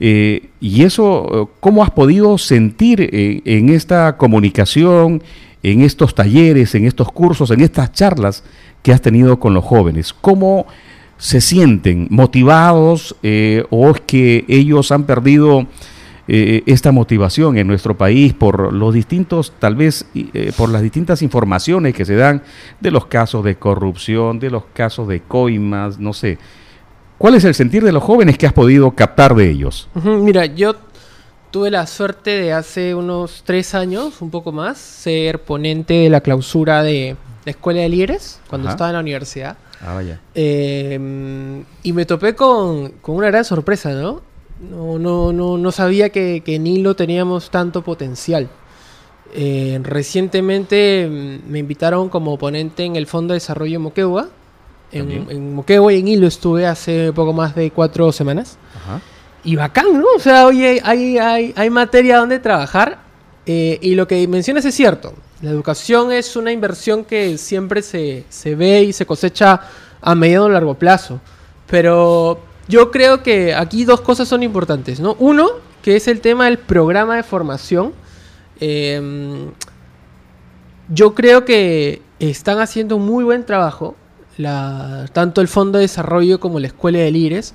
Eh, 0.00 0.50
y 0.60 0.84
eso, 0.84 1.50
¿cómo 1.60 1.82
has 1.82 1.90
podido 1.90 2.38
sentir 2.38 3.00
eh, 3.00 3.42
en 3.44 3.68
esta 3.68 4.16
comunicación, 4.16 5.22
en 5.62 5.82
estos 5.82 6.14
talleres, 6.14 6.74
en 6.74 6.84
estos 6.84 7.10
cursos, 7.10 7.50
en 7.50 7.60
estas 7.60 7.92
charlas 7.92 8.44
que 8.82 8.92
has 8.92 9.02
tenido 9.02 9.40
con 9.40 9.54
los 9.54 9.64
jóvenes? 9.64 10.12
¿Cómo 10.12 10.66
se 11.16 11.40
sienten 11.40 12.06
motivados 12.10 13.16
eh, 13.24 13.64
o 13.70 13.90
es 13.90 14.00
que 14.02 14.44
ellos 14.48 14.92
han 14.92 15.04
perdido 15.04 15.66
esta 16.30 16.92
motivación 16.92 17.56
en 17.56 17.66
nuestro 17.66 17.96
país 17.96 18.34
por 18.34 18.70
los 18.74 18.92
distintos, 18.92 19.54
tal 19.58 19.76
vez 19.76 20.04
por 20.58 20.68
las 20.68 20.82
distintas 20.82 21.22
informaciones 21.22 21.94
que 21.94 22.04
se 22.04 22.16
dan 22.16 22.42
de 22.80 22.90
los 22.90 23.06
casos 23.06 23.42
de 23.42 23.54
corrupción, 23.54 24.38
de 24.38 24.50
los 24.50 24.64
casos 24.74 25.08
de 25.08 25.20
coimas, 25.20 25.98
no 25.98 26.12
sé? 26.12 26.36
¿Cuál 27.18 27.34
es 27.34 27.44
el 27.44 27.54
sentir 27.54 27.82
de 27.82 27.90
los 27.90 28.02
jóvenes 28.02 28.38
que 28.38 28.46
has 28.46 28.52
podido 28.52 28.92
captar 28.92 29.34
de 29.34 29.50
ellos? 29.50 29.88
Mira, 30.04 30.46
yo 30.46 30.76
tuve 31.50 31.68
la 31.68 31.84
suerte 31.88 32.30
de 32.30 32.52
hace 32.52 32.94
unos 32.94 33.42
tres 33.44 33.74
años, 33.74 34.22
un 34.22 34.30
poco 34.30 34.52
más, 34.52 34.78
ser 34.78 35.42
ponente 35.42 35.94
de 35.94 36.10
la 36.10 36.20
clausura 36.20 36.84
de 36.84 37.16
la 37.44 37.50
Escuela 37.50 37.80
de 37.80 37.88
Líderes 37.88 38.40
cuando 38.48 38.68
estaba 38.68 38.90
en 38.90 38.94
la 38.94 39.00
universidad. 39.00 39.56
Ah, 39.80 39.94
vaya. 39.94 40.20
Em, 40.34 41.64
y 41.82 41.92
me 41.92 42.04
topé 42.04 42.36
con, 42.36 42.92
una 43.06 43.26
gran 43.26 43.44
sorpresa, 43.44 43.92
¿no? 43.92 44.22
No, 44.60 44.98
no, 45.00 45.32
no, 45.32 45.58
no 45.58 45.72
sabía 45.72 46.10
que, 46.10 46.42
que 46.44 46.54
en 46.54 46.68
Hilo 46.68 46.94
teníamos 46.94 47.50
tanto 47.50 47.82
potencial. 47.82 48.48
Eh, 49.34 49.80
recientemente 49.82 51.08
mm, 51.08 51.50
me 51.50 51.58
invitaron 51.58 52.08
como 52.08 52.38
ponente 52.38 52.84
en 52.84 52.94
el 52.94 53.06
Fondo 53.06 53.34
de 53.34 53.36
Desarrollo 53.36 53.80
Moquegua 53.80 54.28
en, 54.92 55.26
en 55.30 55.54
Moquegua 55.54 55.92
y 55.92 56.00
en 56.00 56.08
Hilo 56.08 56.26
estuve 56.26 56.66
hace 56.66 57.12
poco 57.12 57.32
más 57.32 57.54
de 57.54 57.70
cuatro 57.70 58.12
semanas. 58.12 58.58
Y 59.44 59.56
bacán, 59.56 60.00
¿no? 60.00 60.06
O 60.16 60.18
sea, 60.18 60.46
oye, 60.46 60.80
hay, 60.84 61.16
hay, 61.18 61.54
hay 61.56 61.70
materia 61.70 62.18
donde 62.18 62.38
trabajar. 62.38 62.98
Eh, 63.46 63.78
y 63.80 63.94
lo 63.94 64.06
que 64.06 64.26
mencionas 64.28 64.64
es 64.64 64.74
cierto. 64.74 65.14
La 65.40 65.50
educación 65.50 66.12
es 66.12 66.36
una 66.36 66.52
inversión 66.52 67.04
que 67.04 67.38
siempre 67.38 67.82
se, 67.82 68.24
se 68.28 68.54
ve 68.54 68.82
y 68.82 68.92
se 68.92 69.06
cosecha 69.06 69.60
a 70.00 70.14
mediano 70.14 70.46
o 70.46 70.48
largo 70.48 70.74
plazo. 70.74 71.20
Pero 71.66 72.40
yo 72.66 72.90
creo 72.90 73.22
que 73.22 73.54
aquí 73.54 73.84
dos 73.84 74.00
cosas 74.00 74.28
son 74.28 74.42
importantes, 74.42 75.00
¿no? 75.00 75.16
Uno, 75.18 75.48
que 75.82 75.96
es 75.96 76.08
el 76.08 76.20
tema 76.20 76.46
del 76.46 76.58
programa 76.58 77.16
de 77.16 77.22
formación. 77.22 77.92
Em, 78.60 79.50
yo 80.88 81.14
creo 81.14 81.44
que 81.44 82.02
están 82.18 82.58
haciendo 82.58 82.96
un 82.96 83.06
muy 83.06 83.24
buen 83.24 83.46
trabajo 83.46 83.94
la, 84.38 85.06
tanto 85.12 85.42
el 85.42 85.48
Fondo 85.48 85.78
de 85.78 85.82
Desarrollo 85.82 86.40
como 86.40 86.60
la 86.60 86.68
Escuela 86.68 87.00
de 87.00 87.10
Líderes, 87.10 87.54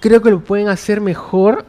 creo 0.00 0.22
que 0.22 0.30
lo 0.30 0.42
pueden 0.42 0.68
hacer 0.68 1.00
mejor 1.00 1.66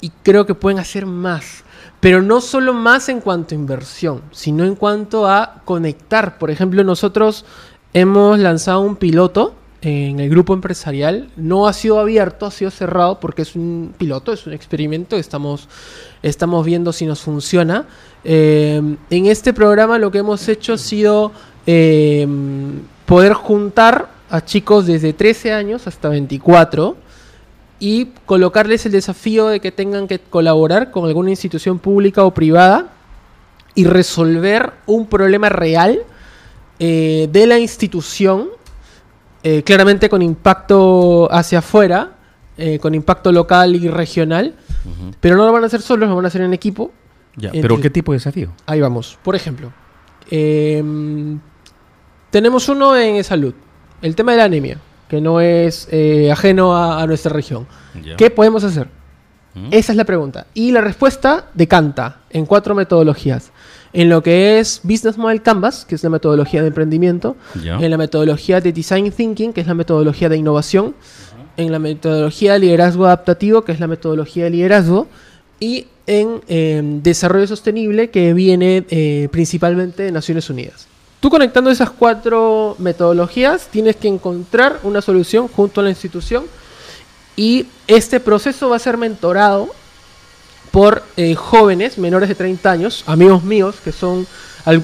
y 0.00 0.10
creo 0.22 0.46
que 0.46 0.54
pueden 0.54 0.78
hacer 0.78 1.06
más. 1.06 1.64
Pero 2.00 2.22
no 2.22 2.40
solo 2.40 2.74
más 2.74 3.08
en 3.08 3.20
cuanto 3.20 3.54
a 3.54 3.58
inversión, 3.58 4.22
sino 4.30 4.64
en 4.64 4.76
cuanto 4.76 5.26
a 5.26 5.62
conectar. 5.64 6.38
Por 6.38 6.50
ejemplo, 6.50 6.84
nosotros 6.84 7.44
hemos 7.94 8.38
lanzado 8.38 8.80
un 8.80 8.96
piloto 8.96 9.54
en 9.80 10.20
el 10.20 10.28
grupo 10.28 10.52
empresarial. 10.52 11.30
No 11.36 11.66
ha 11.66 11.72
sido 11.72 11.98
abierto, 11.98 12.44
ha 12.44 12.50
sido 12.50 12.70
cerrado 12.70 13.20
porque 13.20 13.42
es 13.42 13.56
un 13.56 13.94
piloto, 13.96 14.32
es 14.32 14.46
un 14.46 14.52
experimento. 14.52 15.16
Estamos, 15.16 15.68
estamos 16.22 16.66
viendo 16.66 16.92
si 16.92 17.06
nos 17.06 17.20
funciona. 17.20 17.86
Eh, 18.24 18.82
en 19.10 19.26
este 19.26 19.54
programa 19.54 19.98
lo 19.98 20.10
que 20.10 20.18
hemos 20.18 20.46
hecho 20.48 20.74
ha 20.74 20.78
sido 20.78 21.32
eh, 21.66 22.26
poder 23.06 23.34
juntar 23.34 24.08
a 24.30 24.44
chicos 24.44 24.86
desde 24.86 25.12
13 25.12 25.52
años 25.52 25.86
hasta 25.86 26.08
24 26.08 26.96
y 27.78 28.06
colocarles 28.26 28.86
el 28.86 28.92
desafío 28.92 29.48
de 29.48 29.60
que 29.60 29.72
tengan 29.72 30.08
que 30.08 30.18
colaborar 30.18 30.90
con 30.90 31.06
alguna 31.06 31.30
institución 31.30 31.78
pública 31.78 32.24
o 32.24 32.32
privada 32.32 32.88
y 33.74 33.84
resolver 33.84 34.72
un 34.86 35.06
problema 35.06 35.48
real 35.48 36.00
eh, 36.78 37.28
de 37.30 37.46
la 37.46 37.58
institución, 37.58 38.48
eh, 39.42 39.62
claramente 39.62 40.08
con 40.08 40.22
impacto 40.22 41.28
hacia 41.32 41.58
afuera, 41.58 42.12
eh, 42.56 42.78
con 42.78 42.94
impacto 42.94 43.32
local 43.32 43.74
y 43.74 43.88
regional, 43.88 44.54
pero 45.20 45.36
no 45.36 45.44
lo 45.44 45.52
van 45.52 45.64
a 45.64 45.66
hacer 45.66 45.82
solos, 45.82 46.08
lo 46.08 46.16
van 46.16 46.24
a 46.24 46.28
hacer 46.28 46.42
en 46.42 46.54
equipo. 46.54 46.92
¿Pero 47.36 47.80
qué 47.80 47.90
tipo 47.90 48.12
de 48.12 48.18
desafío? 48.18 48.52
Ahí 48.66 48.80
vamos. 48.80 49.18
Por 49.22 49.34
ejemplo, 49.34 49.72
em, 50.30 51.40
tenemos 52.34 52.68
uno 52.68 52.96
en 52.96 53.22
salud, 53.22 53.54
el 54.02 54.16
tema 54.16 54.32
de 54.32 54.38
la 54.38 54.44
anemia 54.46 54.78
que 55.08 55.20
no 55.20 55.40
es 55.40 55.86
eh, 55.92 56.32
ajeno 56.32 56.76
a, 56.76 57.06
nuestra 57.06 57.32
región. 57.32 57.64
¿Qué 58.16 58.28
podemos 58.28 58.64
hacer? 58.64 58.88
¿Mm? 59.54 59.68
Esa 59.70 59.92
es 59.92 59.96
la 59.96 60.04
pregunta. 60.04 60.48
Y 60.52 60.72
la 60.72 60.80
respuesta 60.80 61.46
decanta 61.54 62.22
en 62.30 62.44
cuatro 62.44 62.74
metodologías. 62.74 63.52
En 63.92 64.08
lo 64.08 64.20
que 64.24 64.58
es 64.58 64.80
Business 64.82 65.16
Model 65.16 65.42
Canvas, 65.42 65.84
que 65.84 65.94
es 65.94 66.02
la 66.02 66.10
metodología 66.10 66.62
de 66.62 66.66
emprendimiento. 66.66 67.36
En 67.62 67.88
la 67.88 67.96
metodología 67.96 68.60
de 68.60 68.72
Design 68.72 69.12
Thinking, 69.12 69.52
que 69.52 69.60
es 69.60 69.68
la 69.68 69.74
metodología 69.74 70.28
de 70.28 70.36
innovación. 70.36 70.96
En 71.56 71.70
la 71.70 71.78
metodología 71.78 72.54
de 72.54 72.58
liderazgo 72.58 73.06
adaptativo, 73.06 73.62
que 73.62 73.70
es 73.70 73.78
la 73.78 73.86
metodología 73.86 74.42
de 74.42 74.50
liderazgo. 74.50 75.06
Y 75.60 75.86
en 76.08 76.40
em, 76.48 77.00
desarrollo 77.00 77.46
sostenible, 77.46 78.10
que 78.10 78.34
viene 78.34 78.84
eh, 78.90 79.28
principalmente 79.30 80.02
de 80.02 80.10
Naciones 80.10 80.50
Unidas. 80.50 80.88
Tú 81.24 81.30
conectando 81.30 81.70
esas 81.70 81.88
cuatro 81.88 82.76
metodologías 82.78 83.68
tienes 83.70 83.96
que 83.96 84.08
encontrar 84.08 84.80
una 84.82 85.00
solución 85.00 85.48
junto 85.48 85.80
a 85.80 85.84
la 85.84 85.88
institución 85.88 86.44
y 87.34 87.64
este 87.86 88.20
proceso 88.20 88.68
va 88.68 88.76
a 88.76 88.78
ser 88.78 88.98
mentorado 88.98 89.70
por 90.70 91.02
eh, 91.16 91.34
jóvenes 91.34 91.96
menores 91.96 92.28
de 92.28 92.34
30 92.34 92.70
años, 92.70 93.04
amigos 93.06 93.42
míos, 93.42 93.76
que 93.82 93.90
son, 93.90 94.26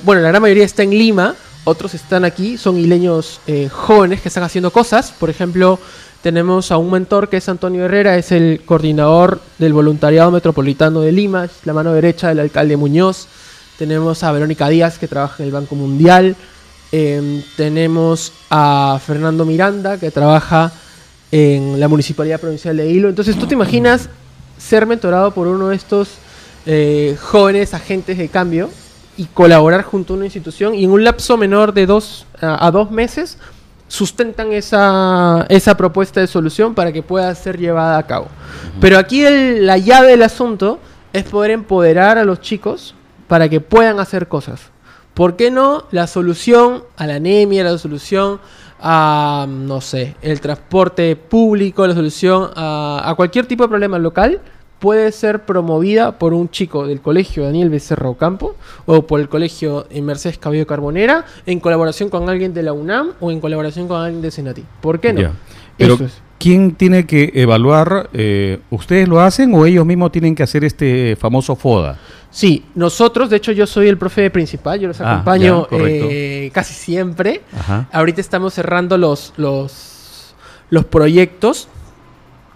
bueno, 0.03 0.23
la 0.23 0.29
gran 0.29 0.41
mayoría 0.41 0.65
está 0.65 0.83
en 0.83 0.93
Lima, 0.93 1.35
otros 1.65 1.93
están 1.93 2.25
aquí, 2.25 2.57
son 2.57 2.79
hileños 2.79 3.43
eh, 3.47 3.69
jóvenes 3.71 4.23
que 4.23 4.29
están 4.29 4.45
haciendo 4.45 4.71
cosas. 4.71 5.13
Por 5.13 5.29
ejemplo, 5.29 5.79
tenemos 6.23 6.73
a 6.73 6.79
un 6.79 6.91
mentor 6.91 7.29
que 7.29 7.37
es 7.37 7.51
Antonio 7.51 7.85
Herrera, 7.85 8.17
es 8.17 8.33
el 8.33 8.63
coordinador 8.65 9.43
del 9.59 9.75
voluntariado 9.75 10.31
metropolitano 10.31 11.03
de 11.03 11.13
Lima, 11.13 11.45
es 11.45 11.51
la 11.65 11.75
mano 11.75 11.93
derecha 11.93 12.29
del 12.29 12.41
alcalde 12.41 12.79
Muñoz. 12.79 13.29
Tenemos 13.81 14.23
a 14.25 14.31
Verónica 14.31 14.69
Díaz, 14.69 14.99
que 14.99 15.09
trabaja 15.09 15.43
en 15.43 15.47
el 15.47 15.53
Banco 15.53 15.75
Mundial. 15.75 16.37
Em, 16.93 17.43
tenemos 17.57 18.31
a 18.51 19.01
Fernando 19.03 19.47
Miranda, 19.47 19.97
que 19.97 20.11
trabaja 20.11 20.71
en 21.33 21.81
la 21.81 21.89
Municipalidad 21.89 22.39
Provincial 22.39 22.77
de 22.77 22.91
Hilo. 22.91 23.09
Entonces, 23.09 23.39
¿tú 23.39 23.47
te 23.47 23.55
imaginas 23.55 24.11
ser 24.59 24.85
mentorado 24.85 25.31
por 25.31 25.47
uno 25.47 25.69
de 25.69 25.77
estos 25.77 26.11
eh, 26.67 27.17
jóvenes 27.23 27.73
agentes 27.73 28.19
de 28.19 28.29
cambio 28.29 28.69
y 29.17 29.25
colaborar 29.25 29.83
junto 29.83 30.13
a 30.13 30.17
una 30.17 30.27
institución 30.27 30.75
y 30.75 30.85
en 30.85 30.91
un 30.91 31.03
lapso 31.03 31.39
menor 31.39 31.73
de 31.73 31.87
dos 31.87 32.27
a, 32.39 32.71
dos 32.71 32.91
meses 32.91 33.39
sustentan 33.89 34.53
esa, 34.53 35.47
esa, 35.49 35.75
propuesta 35.79 36.21
de 36.21 36.27
solución 36.27 36.75
para 36.75 36.93
que 36.93 37.03
pueda 37.03 37.35
ser 37.35 37.59
llevada 37.59 37.97
a 37.97 38.07
cabo. 38.07 38.29
Pero 38.79 38.99
aquí 38.99 39.25
la 39.27 39.79
llave 39.79 40.09
del 40.09 40.23
asunto 40.23 40.79
es 41.15 41.25
poder 41.25 41.53
empoderar 41.53 42.19
a 42.19 42.25
los 42.25 42.43
chicos 42.43 42.95
para 43.31 43.49
que 43.49 43.61
puedan 43.61 44.01
hacer 44.01 44.27
cosas. 44.27 44.61
¿Por 45.15 45.37
qué 45.37 45.53
no 45.53 45.85
la 45.93 46.09
solución 46.09 46.83
a 46.97 47.07
la 47.07 47.15
anemia, 47.15 47.63
la 47.63 47.79
solución 47.79 48.41
a, 48.81 49.47
no 49.49 49.81
sé, 49.81 50.17
el 50.21 50.41
transporte 50.41 51.15
público, 51.15 51.87
la 51.87 51.95
solución 51.95 52.51
a, 52.57 53.15
cualquier 53.17 53.47
tipo 53.47 53.63
de 53.63 53.69
problema 53.69 53.99
local? 54.01 54.41
puede 54.81 55.13
ser 55.13 55.45
promovida 55.45 56.19
por 56.19 56.33
un 56.33 56.49
chico 56.49 56.87
del 56.87 57.03
colegio 57.03 57.45
Daniel 57.45 57.69
Becerra 57.69 58.09
Ocampo 58.09 58.57
o 58.87 59.07
por 59.07 59.21
el 59.21 59.29
colegio 59.29 59.87
Mercedes 60.03 60.39
Cabello 60.39 60.67
Carbonera 60.67 61.27
en 61.45 61.61
colaboración 61.61 62.09
con 62.09 62.31
alguien 62.31 62.55
de 62.55 62.63
la 62.63 62.73
UNAM 62.73 63.13
o 63.21 63.31
en 63.31 63.41
colaboración 63.41 63.89
con 63.89 64.01
alguien 64.01 64.23
de 64.23 64.31
Senati. 64.31 64.65
¿Por 64.81 64.99
qué 64.99 65.13
no? 65.13 65.33
Pero, 65.77 65.99
¿quién 66.39 66.75
tiene 66.77 67.05
que 67.05 67.31
evaluar? 67.35 68.09
Eh, 68.15 68.61
¿Ustedes 68.71 69.07
lo 69.07 69.21
hacen 69.21 69.53
o 69.53 69.67
ellos 69.67 69.85
mismos 69.85 70.13
tienen 70.13 70.35
que 70.35 70.43
hacer 70.45 70.65
este 70.65 71.15
famoso 71.15 71.57
FODA? 71.57 71.99
Sí, 72.31 72.65
nosotros, 72.75 73.29
de 73.29 73.37
hecho 73.37 73.53
yo 73.53 73.67
soy 73.67 73.89
el 73.89 73.99
profe 73.99 74.31
principal, 74.31 74.79
yo 74.79 74.89
los 74.89 75.01
ah, 75.01 75.13
acompaño 75.13 75.67
eh, 75.73 76.51
casi 76.53 76.75
siempre. 76.75 77.43
Ahorita 77.93 78.21
estamos 78.21 78.55
cerrando 78.55 78.97
los, 78.97 79.33
los, 79.37 80.35
los 80.71 80.85
proyectos 80.85 81.69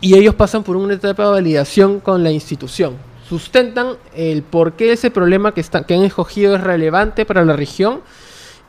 y 0.00 0.16
ellos 0.16 0.34
pasan 0.34 0.62
por 0.62 0.76
una 0.76 0.94
etapa 0.94 1.24
de 1.24 1.30
validación 1.30 1.98
con 1.98 2.22
la 2.22 2.30
institución. 2.30 2.96
Sustentan 3.28 3.96
el 4.14 4.42
por 4.42 4.74
qué 4.74 4.92
ese 4.92 5.10
problema 5.10 5.54
que, 5.54 5.60
está, 5.60 5.84
que 5.84 5.94
han 5.94 6.04
escogido 6.04 6.54
es 6.54 6.60
relevante 6.60 7.24
para 7.24 7.44
la 7.44 7.56
región 7.56 8.02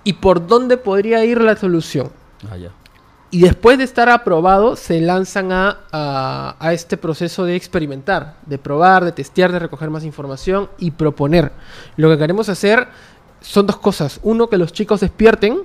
y 0.03 0.13
por 0.13 0.47
dónde 0.47 0.77
podría 0.77 1.23
ir 1.25 1.41
la 1.41 1.55
solución. 1.55 2.09
Ah, 2.49 2.57
ya 2.57 2.71
y 3.35 3.41
después 3.41 3.77
de 3.77 3.83
estar 3.83 4.07
aprobado 4.07 4.77
se 4.77 5.01
lanzan 5.01 5.51
a, 5.51 6.55
a, 6.57 6.71
este 6.71 6.95
proceso 6.95 7.43
de 7.43 7.57
experimentar, 7.57 8.37
de 8.45 8.57
probar, 8.57 9.03
de 9.03 9.11
testear, 9.11 9.51
de 9.51 9.59
recoger 9.59 9.89
más 9.89 10.05
información 10.05 10.69
y 10.77 10.91
proponer. 10.91 11.51
Lo 11.97 12.09
que 12.09 12.17
queremos 12.17 12.47
hacer 12.47 12.87
son 13.41 13.67
dos 13.67 13.75
cosas. 13.75 14.21
Uno, 14.23 14.47
que 14.47 14.57
los 14.57 14.71
chicos 14.71 15.01
despierten, 15.01 15.63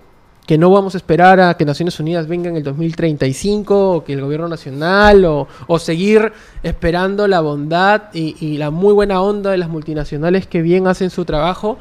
que 0.49 0.59
no 0.59 0.69
vamos 0.69 0.95
a 0.95 0.97
esperar 0.97 1.39
a 1.39 1.55
que 1.57 1.65
Naciones 1.65 2.01
Unidas 2.01 2.27
venga 2.27 2.51
en 2.51 2.57
el 2.57 2.65
2035 2.65 3.93
o 3.93 4.03
que 4.03 4.15
el 4.15 4.21
gobierno 4.21 4.49
nacional 4.49 5.25
o, 5.25 5.47
o 5.69 5.79
seguir 5.79 6.33
esperando 6.65 7.29
la 7.29 7.41
bondad 7.41 8.13
y, 8.13 8.35
y 8.45 8.57
la 8.57 8.71
muy 8.73 8.93
buena 8.93 9.23
onda 9.23 9.53
de 9.53 9.59
las 9.59 9.69
multinacionales 9.69 10.49
que 10.49 10.61
bien 10.61 10.89
hacen 10.89 11.11
su 11.11 11.25
trabajo 11.25 11.79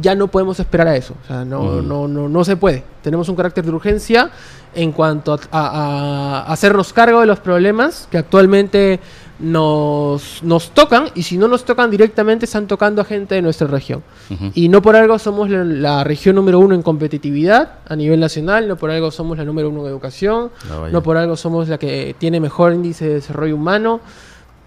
ya 0.00 0.14
no 0.14 0.28
podemos 0.28 0.58
esperar 0.60 0.88
a 0.88 0.96
eso. 0.96 1.14
O 1.24 1.26
sea, 1.26 1.44
no, 1.44 1.62
mm. 1.62 1.88
no, 1.88 2.08
no, 2.08 2.28
no 2.28 2.44
se 2.44 2.56
puede. 2.56 2.84
Tenemos 3.02 3.28
un 3.28 3.36
carácter 3.36 3.64
de 3.64 3.70
urgencia 3.70 4.30
en 4.74 4.92
cuanto 4.92 5.38
a, 5.52 6.44
hacernos 6.48 6.92
cargo 6.92 7.20
de 7.20 7.26
los 7.26 7.40
problemas 7.40 8.08
que 8.10 8.18
actualmente 8.18 9.00
nos, 9.38 10.42
nos 10.42 10.70
tocan 10.70 11.08
y 11.14 11.22
si 11.22 11.36
no 11.36 11.48
nos 11.48 11.64
tocan 11.64 11.90
directamente 11.90 12.44
están 12.44 12.66
tocando 12.66 13.02
a 13.02 13.04
gente 13.04 13.34
de 13.34 13.42
nuestra 13.42 13.66
región. 13.66 14.02
Y 14.54 14.68
no 14.68 14.82
por 14.82 14.96
algo 14.96 15.18
somos 15.18 15.50
la, 15.50 16.04
región 16.04 16.36
número 16.36 16.58
uno 16.58 16.74
en 16.74 16.82
competitividad 16.82 17.78
a 17.86 17.96
nivel 17.96 18.20
nacional, 18.20 18.68
no 18.68 18.76
por 18.76 18.90
algo 18.90 19.10
somos 19.10 19.38
la 19.38 19.44
número 19.44 19.68
uno 19.68 19.82
en 19.82 19.88
educación, 19.88 20.50
no 20.90 21.02
por 21.02 21.16
algo 21.16 21.36
somos 21.36 21.68
la 21.68 21.78
que 21.78 22.14
tiene 22.18 22.40
mejor 22.40 22.72
índice 22.72 23.06
de 23.06 23.14
desarrollo 23.14 23.56
humano. 23.56 24.00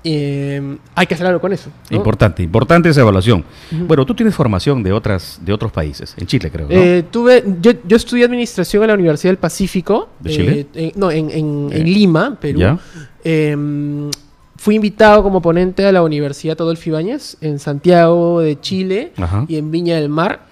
Eh, 0.09 0.77
hay 0.95 1.05
que 1.05 1.15
hacer 1.15 1.27
algo 1.27 1.41
con 1.41 1.51
eso. 1.51 1.69
Importante, 1.89 2.41
importante 2.41 2.87
esa 2.87 3.01
evaluación. 3.01 3.43
Bueno, 3.71 4.05
tú 4.05 4.15
tienes 4.15 4.33
formación 4.33 4.81
de 4.81 4.93
otras 4.93 5.37
de 5.41 5.51
otros 5.51 5.69
países, 5.73 6.15
en 6.17 6.25
Chile 6.25 6.49
creo. 6.49 6.69
¿no? 6.69 6.73
Eh, 6.73 7.03
tuve, 7.11 7.43
yo, 7.61 7.73
yo, 7.85 7.97
estudié 7.97 8.23
administración 8.23 8.83
en 8.83 8.87
la 8.87 8.93
Universidad 8.93 9.31
del 9.31 9.37
Pacífico. 9.37 10.07
¿De 10.21 10.29
Chile? 10.29 10.67
Eh, 10.75 10.93
no, 10.95 11.11
en, 11.11 11.29
en, 11.29 11.83
Lima, 11.83 12.37
Perú. 12.39 12.79
Em, 13.21 14.09
fui 14.55 14.75
invitado 14.75 15.23
como 15.23 15.41
ponente 15.41 15.85
a 15.85 15.91
la 15.91 16.01
Universidad 16.01 16.55
Adolfo 16.61 16.87
Ibáñez 16.87 17.35
en 17.41 17.59
Santiago 17.59 18.39
de 18.39 18.61
Chile 18.61 19.11
y 19.49 19.57
en 19.57 19.71
Viña 19.71 19.97
del 19.97 20.07
Mar. 20.07 20.47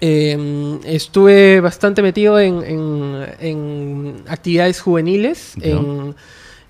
Em, 0.00 0.80
estuve 0.84 1.60
bastante 1.60 2.02
metido 2.02 2.40
en, 2.40 2.64
en 3.38 4.16
actividades 4.26 4.80
juveniles, 4.80 5.54
en 5.60 6.16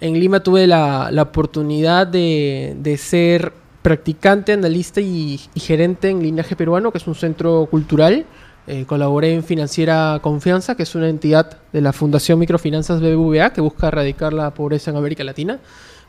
en 0.00 0.18
Lima 0.18 0.42
tuve 0.42 0.66
la, 0.66 1.10
oportunidad 1.20 2.06
de, 2.06 2.96
ser 2.98 3.52
practicante, 3.82 4.52
analista 4.52 5.00
y, 5.00 5.40
gerente 5.56 6.10
en 6.10 6.22
Linaje 6.22 6.56
Peruano, 6.56 6.90
que 6.92 6.98
es 6.98 7.06
un 7.06 7.14
centro 7.14 7.66
cultural. 7.70 8.26
Eh, 8.66 8.86
colaboré 8.86 9.34
en 9.34 9.44
Financiera 9.44 10.18
Confianza, 10.22 10.74
que 10.74 10.84
es 10.84 10.94
una 10.94 11.10
entidad 11.10 11.58
de 11.70 11.82
la 11.82 11.92
Fundación 11.92 12.38
Microfinanzas 12.38 13.00
BBVA 13.00 13.52
que 13.52 13.60
busca 13.60 13.88
erradicar 13.88 14.32
la 14.32 14.54
pobreza 14.54 14.90
en 14.90 14.96
América 14.96 15.22
Latina. 15.22 15.60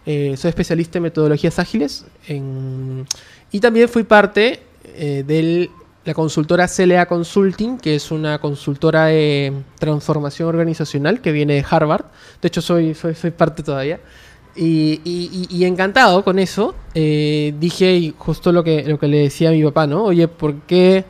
Eh, 0.06 0.36
soy 0.38 0.50
especialista 0.50 1.00
en 1.00 1.04
metodologías 1.04 1.60
ágiles 1.60 2.06
y 3.52 3.60
también 3.60 3.90
fui 3.90 4.04
parte 4.04 4.62
eh, 4.94 5.24
del 5.26 5.70
la 6.06 6.14
consultora 6.14 6.68
CLA 6.68 7.08
Consulting, 7.08 7.78
que 7.80 7.96
es 7.96 8.12
una 8.12 8.38
consultora 8.40 9.06
de 9.08 9.52
transformación 9.80 10.48
organizacional 10.50 11.20
que 11.20 11.32
viene 11.32 11.56
de 11.56 11.66
Harvard. 11.70 12.06
De 12.42 12.48
hecho, 12.48 12.62
soy, 12.62 12.94
soy, 12.94 13.32
parte 13.32 13.64
todavía. 13.64 14.00
Y, 14.56 15.02
y- 15.04 15.48
y- 15.50 15.56
y 15.58 15.66
encantado 15.66 16.24
con 16.24 16.40
eso, 16.40 16.76
eh, 16.94 17.54
dije 17.60 18.14
justo 18.18 18.52
lo 18.52 18.64
que, 18.64 18.84
lo 18.88 18.98
que 19.00 19.08
le 19.08 19.18
decía 19.18 19.50
a 19.50 19.52
mi 19.52 19.64
papá, 19.64 19.88
¿no? 19.88 20.04
Oye, 20.06 20.28
¿por 20.28 20.54
qué 20.62 21.04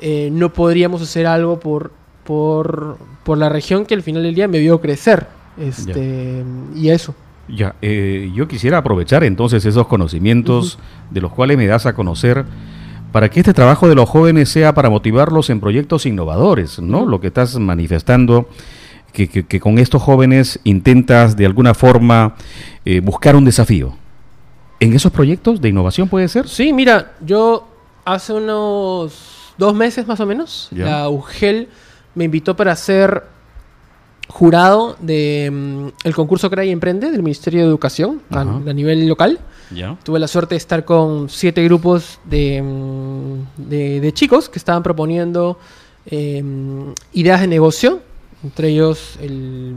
eh, 0.00 0.30
no 0.32 0.52
podríamos 0.52 1.00
hacer 1.02 1.26
algo 1.26 1.60
por, 1.60 1.92
por, 2.24 2.96
por 3.24 3.38
la 3.38 3.48
región 3.50 3.84
que 3.86 3.94
al 3.94 4.02
final 4.02 4.22
del 4.24 4.34
día 4.34 4.48
me 4.48 4.58
vio 4.58 4.80
crecer? 4.80 5.26
Este, 5.58 6.42
y 6.74 6.88
eso. 6.88 7.14
Ya, 7.48 7.74
eh, 7.82 8.30
yo 8.34 8.48
quisiera 8.48 8.78
aprovechar 8.78 9.22
entonces 9.24 9.64
esos 9.66 9.86
conocimientos 9.86 10.78
de 11.10 11.20
los 11.20 11.32
cuales 11.32 11.58
me 11.58 11.66
das 11.66 11.84
a 11.86 11.92
conocer 11.92 12.44
para 13.12 13.30
que 13.30 13.40
este 13.40 13.52
trabajo 13.54 13.88
de 13.88 13.94
los 13.94 14.08
jóvenes 14.08 14.48
sea 14.48 14.74
para 14.74 14.88
motivarlos 14.90 15.50
en 15.50 15.60
proyectos 15.60 16.06
innovadores, 16.06 16.78
¿no? 16.80 17.04
Lo 17.06 17.20
que 17.20 17.28
estás 17.28 17.58
manifestando, 17.58 18.48
que, 19.12 19.28
que- 19.28 19.44
que 19.44 19.60
con 19.60 19.78
estos 19.78 20.02
jóvenes 20.02 20.58
intentas 20.64 21.36
de 21.36 21.46
alguna 21.46 21.74
forma 21.74 22.34
eh, 22.84 23.00
buscar 23.00 23.36
un 23.36 23.44
desafío. 23.44 23.94
¿En 24.80 24.94
esos 24.94 25.12
proyectos 25.12 25.60
de 25.60 25.68
innovación 25.68 26.08
puede 26.08 26.26
ser? 26.28 26.48
Sí, 26.48 26.72
mira, 26.72 27.12
yo 27.24 27.68
hace 28.04 28.32
unos 28.32 29.52
dos 29.58 29.74
meses 29.74 30.06
más 30.08 30.18
o 30.18 30.26
menos, 30.26 30.68
la 30.72 31.08
UGEL 31.08 31.68
me 32.14 32.24
invitó 32.24 32.56
para 32.56 32.74
ser 32.74 33.22
jurado 34.32 34.96
de 35.00 35.50
mm, 35.52 35.86
el 36.04 36.14
concurso 36.14 36.48
Crea 36.50 36.64
y 36.64 36.70
Emprende 36.70 37.10
del 37.10 37.22
Ministerio 37.22 37.60
de 37.60 37.66
Educación 37.68 38.22
a, 38.30 38.44
nivel 38.72 39.06
local. 39.06 39.38
Ya. 39.74 39.96
Tuve 40.02 40.18
la 40.18 40.26
suerte 40.28 40.54
de 40.54 40.58
estar 40.58 40.84
con 40.84 41.28
siete 41.28 41.62
grupos 41.64 42.18
de, 42.24 42.60
mm, 42.62 43.68
de- 43.68 44.00
de 44.00 44.12
chicos 44.12 44.48
que 44.48 44.58
estaban 44.58 44.82
proponiendo 44.82 45.58
eh, 46.06 46.42
ideas 47.12 47.40
de 47.42 47.46
negocio, 47.46 48.00
entre 48.42 48.68
ellos 48.70 49.16
el, 49.20 49.76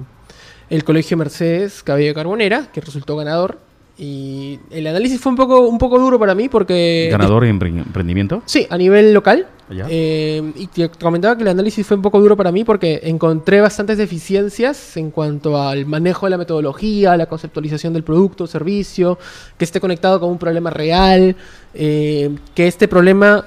el 0.69 0.83
Colegio 0.83 1.17
Mercedes 1.17 1.83
Cabello 1.83 2.07
de 2.07 2.13
Carbonera, 2.15 2.71
que 2.73 2.81
resultó 2.81 3.15
ganador. 3.15 3.59
Y 3.97 4.59
el 4.71 4.87
análisis 4.87 5.21
fue 5.21 5.29
un 5.31 5.37
poco, 5.37 5.61
un 5.61 5.77
poco 5.77 5.97
duro 5.97 6.19
para 6.19 6.35
mí 6.35 6.49
porque... 6.49 7.07
¿Ganador 7.09 7.45
en 7.45 7.57
empre- 7.59 7.85
emprendimiento? 7.85 8.43
Sí, 8.45 8.67
a 8.69 8.77
nivel 8.77 9.13
local. 9.13 9.47
Eh, 9.89 10.43
y 10.57 10.67
te 10.67 10.89
comentaba 10.89 11.35
que 11.35 11.41
el 11.43 11.47
análisis 11.47 11.87
fue 11.87 11.95
un 11.97 12.03
poco 12.03 12.19
duro 12.19 12.35
para 12.35 12.51
mí 12.51 12.63
porque 12.63 12.99
encontré 13.03 13.61
bastantes 13.61 13.97
deficiencias 13.97 14.97
en 14.97 15.09
cuanto 15.11 15.59
al 15.59 15.85
manejo 15.85 16.25
de 16.25 16.31
la 16.31 16.37
metodología, 16.37 17.15
la 17.17 17.25
conceptualización 17.25 17.93
del 17.93 18.03
producto, 18.03 18.45
servicio, 18.47 19.17
que 19.57 19.65
esté 19.65 19.79
conectado 19.79 20.19
con 20.19 20.29
un 20.29 20.37
problema 20.37 20.69
real, 20.69 21.35
eh, 21.73 22.29
que 22.53 22.67
este 22.67 22.87
problema 22.87 23.45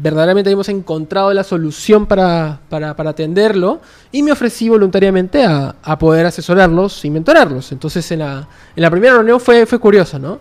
verdaderamente 0.00 0.50
hemos 0.50 0.68
encontrado 0.68 1.32
la 1.32 1.44
solución 1.44 2.06
para, 2.06 2.60
para, 2.68 2.94
para 2.94 3.10
atenderlo 3.10 3.80
y 4.12 4.22
me 4.22 4.32
ofrecí 4.32 4.68
voluntariamente 4.68 5.44
a, 5.44 5.76
a 5.82 5.98
poder 5.98 6.26
asesorarlos 6.26 7.04
y 7.04 7.10
mentorarlos. 7.10 7.72
Entonces 7.72 8.10
en 8.12 8.20
la, 8.20 8.48
en 8.76 8.82
la 8.82 8.90
primera 8.90 9.14
reunión 9.14 9.40
fue, 9.40 9.66
fue 9.66 9.78
curioso, 9.78 10.18
¿no? 10.18 10.38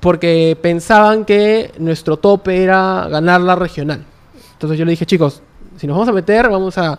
Porque 0.00 0.58
pensaban 0.60 1.24
que 1.24 1.72
nuestro 1.78 2.16
tope 2.16 2.62
era 2.62 3.08
ganar 3.08 3.40
la 3.40 3.54
regional. 3.54 4.04
Entonces 4.52 4.78
yo 4.78 4.84
le 4.84 4.92
dije, 4.92 5.06
chicos, 5.06 5.42
si 5.76 5.86
nos 5.86 5.94
vamos 5.94 6.08
a 6.08 6.12
meter, 6.12 6.48
vamos 6.48 6.76
a, 6.78 6.98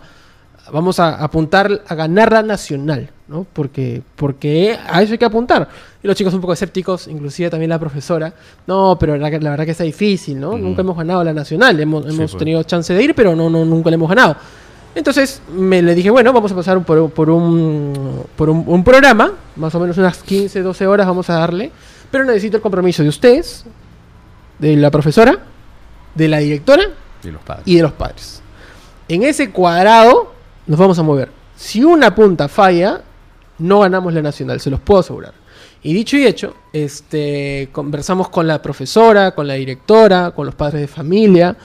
vamos 0.72 0.98
a 1.00 1.22
apuntar 1.22 1.82
a 1.86 1.94
ganar 1.94 2.32
la 2.32 2.42
nacional, 2.42 3.10
¿no? 3.26 3.46
Porque, 3.52 4.02
porque 4.16 4.78
a 4.88 5.02
eso 5.02 5.12
hay 5.12 5.18
que 5.18 5.24
apuntar. 5.24 5.68
Y 6.02 6.06
los 6.06 6.16
chicos 6.16 6.32
un 6.32 6.40
poco 6.40 6.52
escépticos, 6.52 7.08
inclusive 7.08 7.50
también 7.50 7.70
la 7.70 7.78
profesora, 7.78 8.32
no, 8.68 8.96
pero 9.00 9.16
la, 9.16 9.30
la 9.30 9.50
verdad 9.50 9.64
que 9.64 9.72
está 9.72 9.82
difícil, 9.84 10.38
¿no? 10.38 10.50
Ujú. 10.50 10.58
Nunca 10.58 10.82
hemos 10.82 10.96
ganado 10.96 11.24
la 11.24 11.32
nacional, 11.32 11.78
hemos, 11.80 12.04
Sí, 12.04 12.10
hemos 12.10 12.30
pues. 12.32 12.38
tenido 12.38 12.62
chance 12.62 12.94
de 12.94 13.02
ir, 13.02 13.14
pero 13.16 13.34
no, 13.34 13.50
no, 13.50 13.64
nunca 13.64 13.90
la 13.90 13.94
hemos 13.94 14.08
ganado. 14.08 14.36
Entonces 14.94 15.42
me 15.52 15.82
le 15.82 15.94
dije, 15.94 16.10
bueno, 16.10 16.32
vamos 16.32 16.50
a 16.52 16.54
pasar 16.54 16.82
por, 16.84 17.10
por, 17.10 17.30
un, 17.30 18.24
por 18.36 18.48
un, 18.48 18.64
un 18.66 18.84
programa, 18.84 19.32
más 19.56 19.74
o 19.74 19.80
menos 19.80 19.98
unas 19.98 20.22
15, 20.22 20.62
12 20.62 20.86
horas 20.86 21.06
vamos 21.06 21.28
a 21.30 21.34
darle, 21.34 21.70
pero 22.10 22.24
necesito 22.24 22.56
el 22.56 22.62
compromiso 22.62 23.02
de 23.02 23.08
ustedes, 23.08 23.64
de 24.58 24.76
la 24.76 24.90
profesora, 24.90 25.38
de 26.14 26.28
la 26.28 26.38
directora 26.38 26.84
De 27.22 27.32
los 27.32 27.42
padres. 27.42 27.62
y 27.66 27.76
de 27.76 27.82
los 27.82 27.92
padres. 27.92 28.40
En 29.08 29.22
ese 29.24 29.50
cuadrado 29.50 30.32
nos 30.66 30.78
vamos 30.78 30.98
a 30.98 31.02
mover. 31.02 31.30
Si 31.56 31.82
una 31.84 32.14
punta 32.14 32.48
falla, 32.48 33.02
no 33.58 33.80
ganamos 33.80 34.12
la 34.14 34.22
nacional, 34.22 34.60
se 34.60 34.70
los 34.70 34.80
puedo 34.80 35.00
asegurar. 35.00 35.32
Y 35.82 35.92
dicho 35.94 36.16
y 36.16 36.26
hecho, 36.26 36.54
este, 36.72 37.68
conversamos 37.72 38.28
con 38.28 38.46
la 38.46 38.60
profesora, 38.60 39.32
con 39.34 39.46
la 39.46 39.54
directora, 39.54 40.32
con 40.32 40.46
los 40.46 40.54
padres 40.54 40.80
de 40.80 40.88
familia 40.88 41.56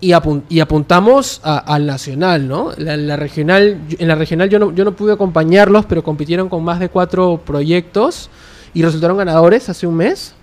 y, 0.00 0.10
apun- 0.10 0.42
y 0.48 0.58
apuntamos 0.60 1.40
al 1.44 1.86
nacional, 1.86 2.48
¿no? 2.48 2.72
La, 2.76 2.96
la 2.96 3.16
regional, 3.16 3.78
en 3.98 4.08
la 4.08 4.16
regional 4.16 4.48
yo 4.50 4.58
no, 4.58 4.74
yo 4.74 4.84
no 4.84 4.94
pude 4.96 5.12
acompañarlos, 5.12 5.86
pero 5.86 6.02
compitieron 6.02 6.48
con 6.48 6.64
más 6.64 6.80
de 6.80 6.88
cuatro 6.88 7.40
proyectos 7.46 8.28
y 8.74 8.82
resultaron 8.82 9.16
ganadores 9.16 9.68
hace 9.68 9.86
un 9.86 9.94
mes. 9.96 10.34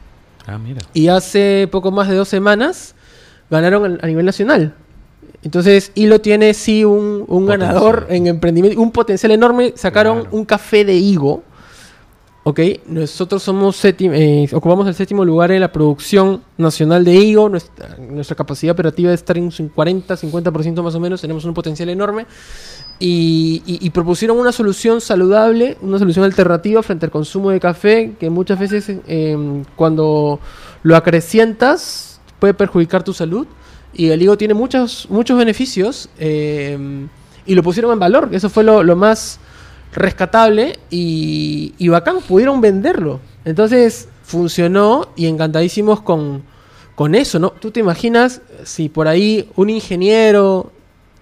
Ah, 0.48 0.58
mira. 0.58 0.82
Y 0.94 1.10
hace 1.10 1.68
poco 1.70 1.92
más 1.92 2.08
de 2.08 2.16
dos 2.16 2.30
semanas 2.30 2.96
ganaron 3.50 4.00
a 4.02 4.08
nivel 4.08 4.26
nacional. 4.26 4.74
Entonces, 5.44 5.92
Hilo 5.96 6.22
tiene 6.22 6.54
sí 6.54 6.86
un, 6.86 7.26
ganador 7.46 8.08
en 8.10 8.28
emprendimiento, 8.28 8.80
un 8.82 8.92
potencial 8.92 9.32
enorme. 9.32 9.74
Sacaron 9.76 10.22
Claro. 10.22 10.38
un 10.38 10.46
café 10.46 10.86
de 10.86 10.94
higo. 10.96 11.44
Ok, 12.44 12.60
nosotros 12.88 13.44
somos 13.44 13.76
sétimo, 13.76 14.16
eh, 14.16 14.50
ocupamos 14.52 14.88
el 14.88 14.96
séptimo 14.96 15.24
lugar 15.24 15.52
en 15.52 15.62
la 15.62 15.72
producción 15.72 16.42
nacional 16.58 17.06
de 17.06 17.14
higo. 17.14 17.48
Nuestra, 17.50 18.36
capacidad 18.36 18.74
operativa 18.74 19.14
estar 19.14 19.38
en 19.38 19.44
un 19.60 19.68
40, 19.70 20.16
50% 20.18 20.82
más 20.82 20.96
o 20.96 21.00
menos. 21.00 21.22
Tenemos 21.22 21.46
un 21.46 21.54
potencial 21.54 21.90
enorme. 21.90 22.26
Y, 23.00 23.62
y- 23.68 23.86
y 23.86 23.90
propusieron 23.92 24.40
una 24.40 24.52
solución 24.52 25.02
saludable, 25.02 25.78
una 25.82 26.00
solución 26.00 26.26
alternativa 26.26 26.82
frente 26.82 27.06
al 27.06 27.12
consumo 27.12 27.52
de 27.52 27.60
café, 27.60 28.14
que 28.20 28.30
muchas 28.32 28.58
veces 28.60 28.92
eh, 29.08 29.64
cuando 29.76 30.40
lo 30.82 30.96
acrecientas 30.96 32.20
puede 32.40 32.56
perjudicar 32.56 33.04
tu 33.04 33.14
salud. 33.14 33.46
Y 33.94 34.08
el 34.10 34.20
higo 34.20 34.36
tiene 34.36 34.56
muchos, 34.56 35.06
muchos 35.12 35.38
beneficios 35.38 36.10
eh, 36.18 37.06
y 37.46 37.54
lo 37.54 37.62
pusieron 37.62 37.92
en 37.94 38.00
valor. 38.00 38.30
Eso 38.32 38.50
fue 38.50 38.64
lo 38.64 38.96
más 38.96 39.40
rescatable 39.94 40.78
y, 40.90 41.74
y 41.78 41.88
bacán, 41.90 42.18
pudieron 42.28 42.62
venderlo. 42.62 43.20
Entonces 43.46 44.08
funcionó 44.24 45.10
y 45.16 45.26
encantadísimos 45.28 46.02
con, 46.02 46.44
con 46.96 47.16
eso, 47.16 47.40
¿no? 47.40 47.52
¿Tú 47.52 47.72
te 47.72 47.80
imaginas 47.80 48.42
si 48.64 48.88
por 48.90 49.08
ahí 49.08 49.50
un 49.56 49.70
ingeniero 49.70 50.72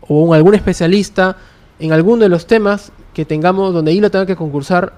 o 0.01 0.21
un- 0.23 0.36
algún 0.36 0.53
especialista 0.55 1.38
en 1.79 1.91
alguno 1.93 2.23
de 2.23 2.29
los 2.29 2.45
temas 2.45 2.91
que 3.13 3.25
tengamos 3.25 3.73
donde 3.73 3.91
Hilo 3.93 4.12
tenga 4.12 4.25
que 4.25 4.36
concursar 4.36 4.93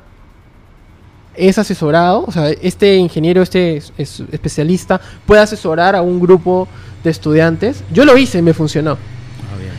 es 1.33 1.57
asesorado, 1.57 2.25
o 2.27 2.31
sea, 2.31 2.49
este 2.49 2.97
ingeniero, 2.97 3.41
este 3.41 3.77
es- 3.77 3.93
es- 3.97 4.23
especialista 4.31 4.99
puede 5.25 5.41
asesorar 5.41 5.95
a 5.95 6.01
un 6.01 6.19
grupo 6.19 6.67
de 7.03 7.09
estudiantes. 7.09 7.83
Yo 7.93 8.03
lo 8.03 8.17
hice 8.17 8.39
y 8.39 8.41
me 8.41 8.53
funcionó. 8.53 8.93
Ah. 8.93 8.97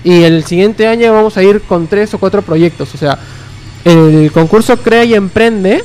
Y 0.02 0.22
el 0.22 0.44
siguiente 0.44 0.86
año 0.86 1.12
vamos 1.12 1.36
a 1.36 1.42
ir 1.42 1.60
con 1.62 1.86
tres 1.88 2.14
o 2.14 2.18
cuatro 2.18 2.40
proyectos. 2.40 2.94
O 2.94 2.98
sea, 2.98 3.18
el 3.84 4.30
concurso 4.32 4.76
Crea 4.76 5.04
y 5.04 5.14
Emprende 5.14 5.82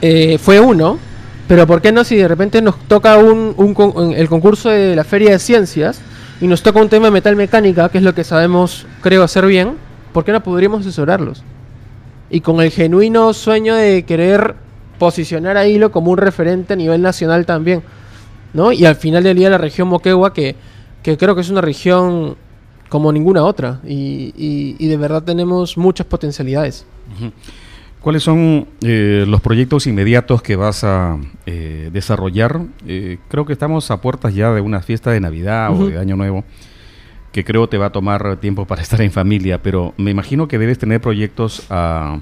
eh, 0.00 0.38
fue 0.38 0.60
uno, 0.60 0.98
pero 1.48 1.66
¿por 1.66 1.82
qué 1.82 1.90
no 1.92 2.04
si 2.04 2.16
de 2.16 2.28
repente 2.28 2.62
nos 2.62 2.78
toca 2.88 3.18
un, 3.18 3.54
un 3.56 4.14
el 4.14 4.28
concurso 4.28 4.68
de 4.68 4.94
la 4.94 5.04
Feria 5.04 5.30
de 5.30 5.38
Ciencias 5.38 6.00
y 6.40 6.46
nos 6.46 6.62
toca 6.62 6.80
un 6.80 6.88
tema 6.88 7.06
de 7.06 7.10
metal 7.10 7.36
mecánica, 7.36 7.88
que 7.88 7.98
es 7.98 8.04
lo 8.04 8.14
que 8.14 8.24
sabemos, 8.24 8.86
creo, 9.00 9.22
hacer 9.22 9.46
bien? 9.46 9.76
¿Por 10.12 10.24
qué 10.24 10.32
no 10.32 10.42
podríamos 10.42 10.82
asesorarlos? 10.82 11.42
Y 12.30 12.40
con 12.40 12.60
el 12.60 12.70
genuino 12.70 13.32
sueño 13.32 13.74
de 13.74 14.04
querer 14.04 14.54
posicionar 14.98 15.56
a 15.56 15.66
Hilo 15.66 15.90
como 15.90 16.12
un 16.12 16.18
referente 16.18 16.74
a 16.74 16.76
nivel 16.76 17.02
nacional 17.02 17.46
también. 17.46 17.82
¿no? 18.54 18.72
Y 18.72 18.84
al 18.84 18.96
final 18.96 19.24
del 19.24 19.36
día 19.36 19.50
la 19.50 19.58
región 19.58 19.88
Moquegua, 19.88 20.32
que, 20.32 20.54
que 21.02 21.16
creo 21.16 21.34
que 21.34 21.40
es 21.40 21.50
una 21.50 21.60
región 21.60 22.36
como 22.88 23.12
ninguna 23.12 23.44
otra. 23.44 23.80
Y 23.84 24.86
de 24.86 24.96
verdad 24.96 25.22
tenemos 25.22 25.76
muchas 25.76 26.06
potencialidades. 26.06 26.86
¿Cuáles 28.00 28.24
son 28.24 28.66
eh, 28.82 29.24
los 29.28 29.40
proyectos 29.40 29.86
inmediatos 29.86 30.42
que 30.42 30.56
vas 30.56 30.82
a 30.82 31.18
eh, 31.46 31.88
desarrollar? 31.92 32.62
Eh, 32.86 33.18
creo 33.28 33.46
que 33.46 33.52
estamos 33.52 33.90
a 33.92 34.00
puertas 34.00 34.34
ya 34.34 34.50
de 34.52 34.60
una 34.60 34.80
fiesta 34.80 35.12
de 35.12 35.20
Navidad 35.20 35.72
o 35.72 35.86
de 35.86 35.98
Año 35.98 36.16
Nuevo, 36.16 36.44
que 37.30 37.44
creo 37.44 37.68
te 37.68 37.78
va 37.78 37.86
a 37.86 37.92
tomar 37.92 38.38
tiempo 38.38 38.66
para 38.66 38.82
estar 38.82 39.00
en 39.02 39.12
familia, 39.12 39.62
pero 39.62 39.94
me 39.98 40.10
imagino 40.10 40.48
que 40.48 40.58
debes 40.58 40.78
tener 40.78 41.00
proyectos 41.00 41.64
a, 41.70 42.18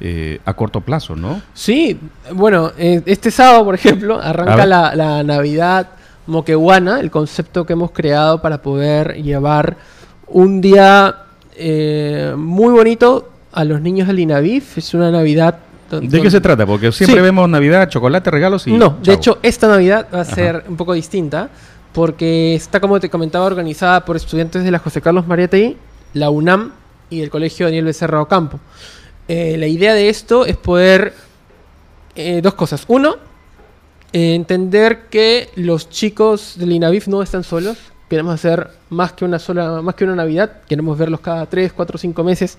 eh, 0.00 0.38
a 0.44 0.52
corto 0.52 0.82
plazo, 0.82 1.16
¿no? 1.16 1.40
Sí, 1.54 1.98
bueno, 2.34 2.72
este 2.76 3.30
sábado, 3.30 3.64
por 3.64 3.74
ejemplo, 3.74 4.20
arranca 4.20 4.66
la, 4.66 4.94
la 4.94 5.22
Navidad 5.22 5.88
moquehuana, 6.26 7.00
el 7.00 7.10
concepto 7.10 7.64
que 7.64 7.72
hemos 7.72 7.90
creado 7.90 8.42
para 8.42 8.60
poder 8.60 9.22
llevar 9.22 9.78
un 10.26 10.60
día 10.60 11.16
eh, 11.56 12.34
muy 12.36 12.72
bonito 12.72 13.28
a 13.52 13.64
los 13.64 13.80
niños 13.80 14.06
del 14.08 14.18
INAVIF. 14.18 14.78
Es 14.78 14.94
una 14.94 15.10
Navidad... 15.10 15.58
¿De 15.90 16.20
qué 16.22 16.30
se 16.30 16.40
trata? 16.40 16.64
Porque 16.66 16.92
siempre 16.92 17.16
Sí. 17.18 17.22
vemos 17.22 17.48
Navidad, 17.48 17.88
chocolate, 17.88 18.30
regalos 18.30 18.66
y... 18.68 18.72
No, 18.72 18.90
de 18.98 19.02
chao. 19.06 19.14
hecho, 19.14 19.38
esta 19.42 19.66
Navidad 19.66 20.06
va 20.14 20.18
a 20.18 20.22
Ajá. 20.22 20.34
ser 20.34 20.64
un 20.68 20.76
poco 20.76 20.92
distinta 20.92 21.50
porque 21.92 22.54
está, 22.54 22.78
como 22.78 23.00
te 23.00 23.10
comentaba, 23.10 23.44
organizada 23.44 24.04
por 24.04 24.14
estudiantes 24.14 24.62
de 24.62 24.70
la 24.70 24.78
José 24.78 25.00
Carlos 25.00 25.26
Mariátegui, 25.26 25.76
la 26.14 26.30
UNAM 26.30 26.70
y 27.10 27.22
el 27.22 27.30
Colegio 27.30 27.66
Daniel 27.66 27.86
Becerra 27.86 28.22
Ocampo. 28.22 28.60
Eh, 29.26 29.56
la 29.58 29.66
idea 29.66 29.92
de 29.94 30.08
esto 30.08 30.46
es 30.46 30.56
poder 30.56 31.12
eh, 32.14 32.40
dos 32.40 32.54
cosas. 32.54 32.84
Uno, 32.86 33.16
eh, 34.12 34.34
entender 34.36 35.06
que 35.10 35.48
los 35.56 35.88
chicos 35.90 36.54
del 36.56 36.70
INAVIF 36.70 37.08
no 37.08 37.20
están 37.22 37.42
solos. 37.42 37.76
Queremos 38.08 38.34
hacer 38.34 38.70
más 38.90 39.12
que 39.12 39.24
una 39.24 39.40
sola, 39.40 39.82
más 39.82 39.96
que 39.96 40.04
una 40.04 40.14
Navidad. 40.14 40.52
Queremos 40.68 40.96
verlos 40.96 41.18
cada 41.20 41.46
3, 41.46 41.72
4, 41.72 41.98
5 41.98 42.22
meses. 42.24 42.58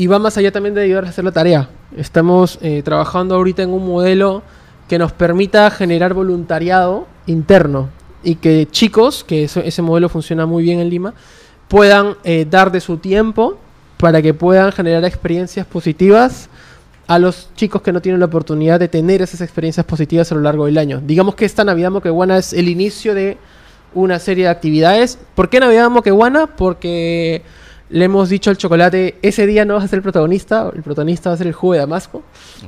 Y 0.00 0.06
va 0.06 0.18
más 0.18 0.38
allá 0.38 0.50
también 0.50 0.74
de 0.74 0.80
ayudar 0.80 1.04
a 1.04 1.10
hacer 1.10 1.26
la 1.26 1.30
tarea. 1.30 1.68
Estamos 1.94 2.58
eh, 2.62 2.80
trabajando 2.82 3.34
ahorita 3.34 3.62
en 3.62 3.68
un 3.68 3.86
modelo 3.86 4.42
que 4.88 4.98
nos 4.98 5.12
permita 5.12 5.70
generar 5.70 6.14
voluntariado 6.14 7.06
interno 7.26 7.90
y 8.24 8.36
que 8.36 8.66
chicos, 8.70 9.22
que 9.24 9.44
eso- 9.44 9.60
ese 9.60 9.82
modelo 9.82 10.08
funciona 10.08 10.46
muy 10.46 10.62
bien 10.62 10.80
en 10.80 10.88
Lima, 10.88 11.12
puedan 11.68 12.16
eh, 12.24 12.46
dar 12.48 12.72
de 12.72 12.80
su 12.80 12.96
tiempo 12.96 13.58
para 13.98 14.22
que 14.22 14.32
puedan 14.32 14.72
generar 14.72 15.04
experiencias 15.04 15.66
positivas 15.66 16.48
a 17.06 17.18
los 17.18 17.50
chicos 17.54 17.82
que 17.82 17.92
no 17.92 18.00
tienen 18.00 18.20
la 18.20 18.26
oportunidad 18.26 18.80
de 18.80 18.88
tener 18.88 19.20
esas 19.20 19.42
experiencias 19.42 19.84
positivas 19.84 20.32
a 20.32 20.34
lo 20.34 20.40
largo 20.40 20.64
del 20.64 20.78
año. 20.78 21.02
Digamos 21.04 21.34
que 21.34 21.44
esta 21.44 21.62
Navidad 21.62 21.90
Moqueguana 21.90 22.38
es 22.38 22.54
el 22.54 22.70
inicio 22.70 23.14
de 23.14 23.36
una 23.92 24.18
serie 24.18 24.44
de 24.44 24.50
actividades. 24.50 25.18
¿Por 25.34 25.50
qué 25.50 25.60
Navidad 25.60 25.90
Moqueguana? 25.90 26.46
Porque 26.46 27.42
le 27.90 28.04
hemos 28.04 28.28
dicho 28.28 28.50
al 28.50 28.56
chocolate, 28.56 29.18
ese 29.22 29.46
día 29.46 29.64
no 29.64 29.74
vas 29.74 29.84
a 29.84 29.88
ser 29.88 29.98
el 29.98 30.02
protagonista, 30.02 30.70
el 30.74 30.82
protagonista 30.82 31.30
va 31.30 31.34
a 31.34 31.38
ser 31.38 31.46
el 31.48 31.52
jugo 31.52 31.72
de 31.74 31.80
Damasco. 31.80 32.22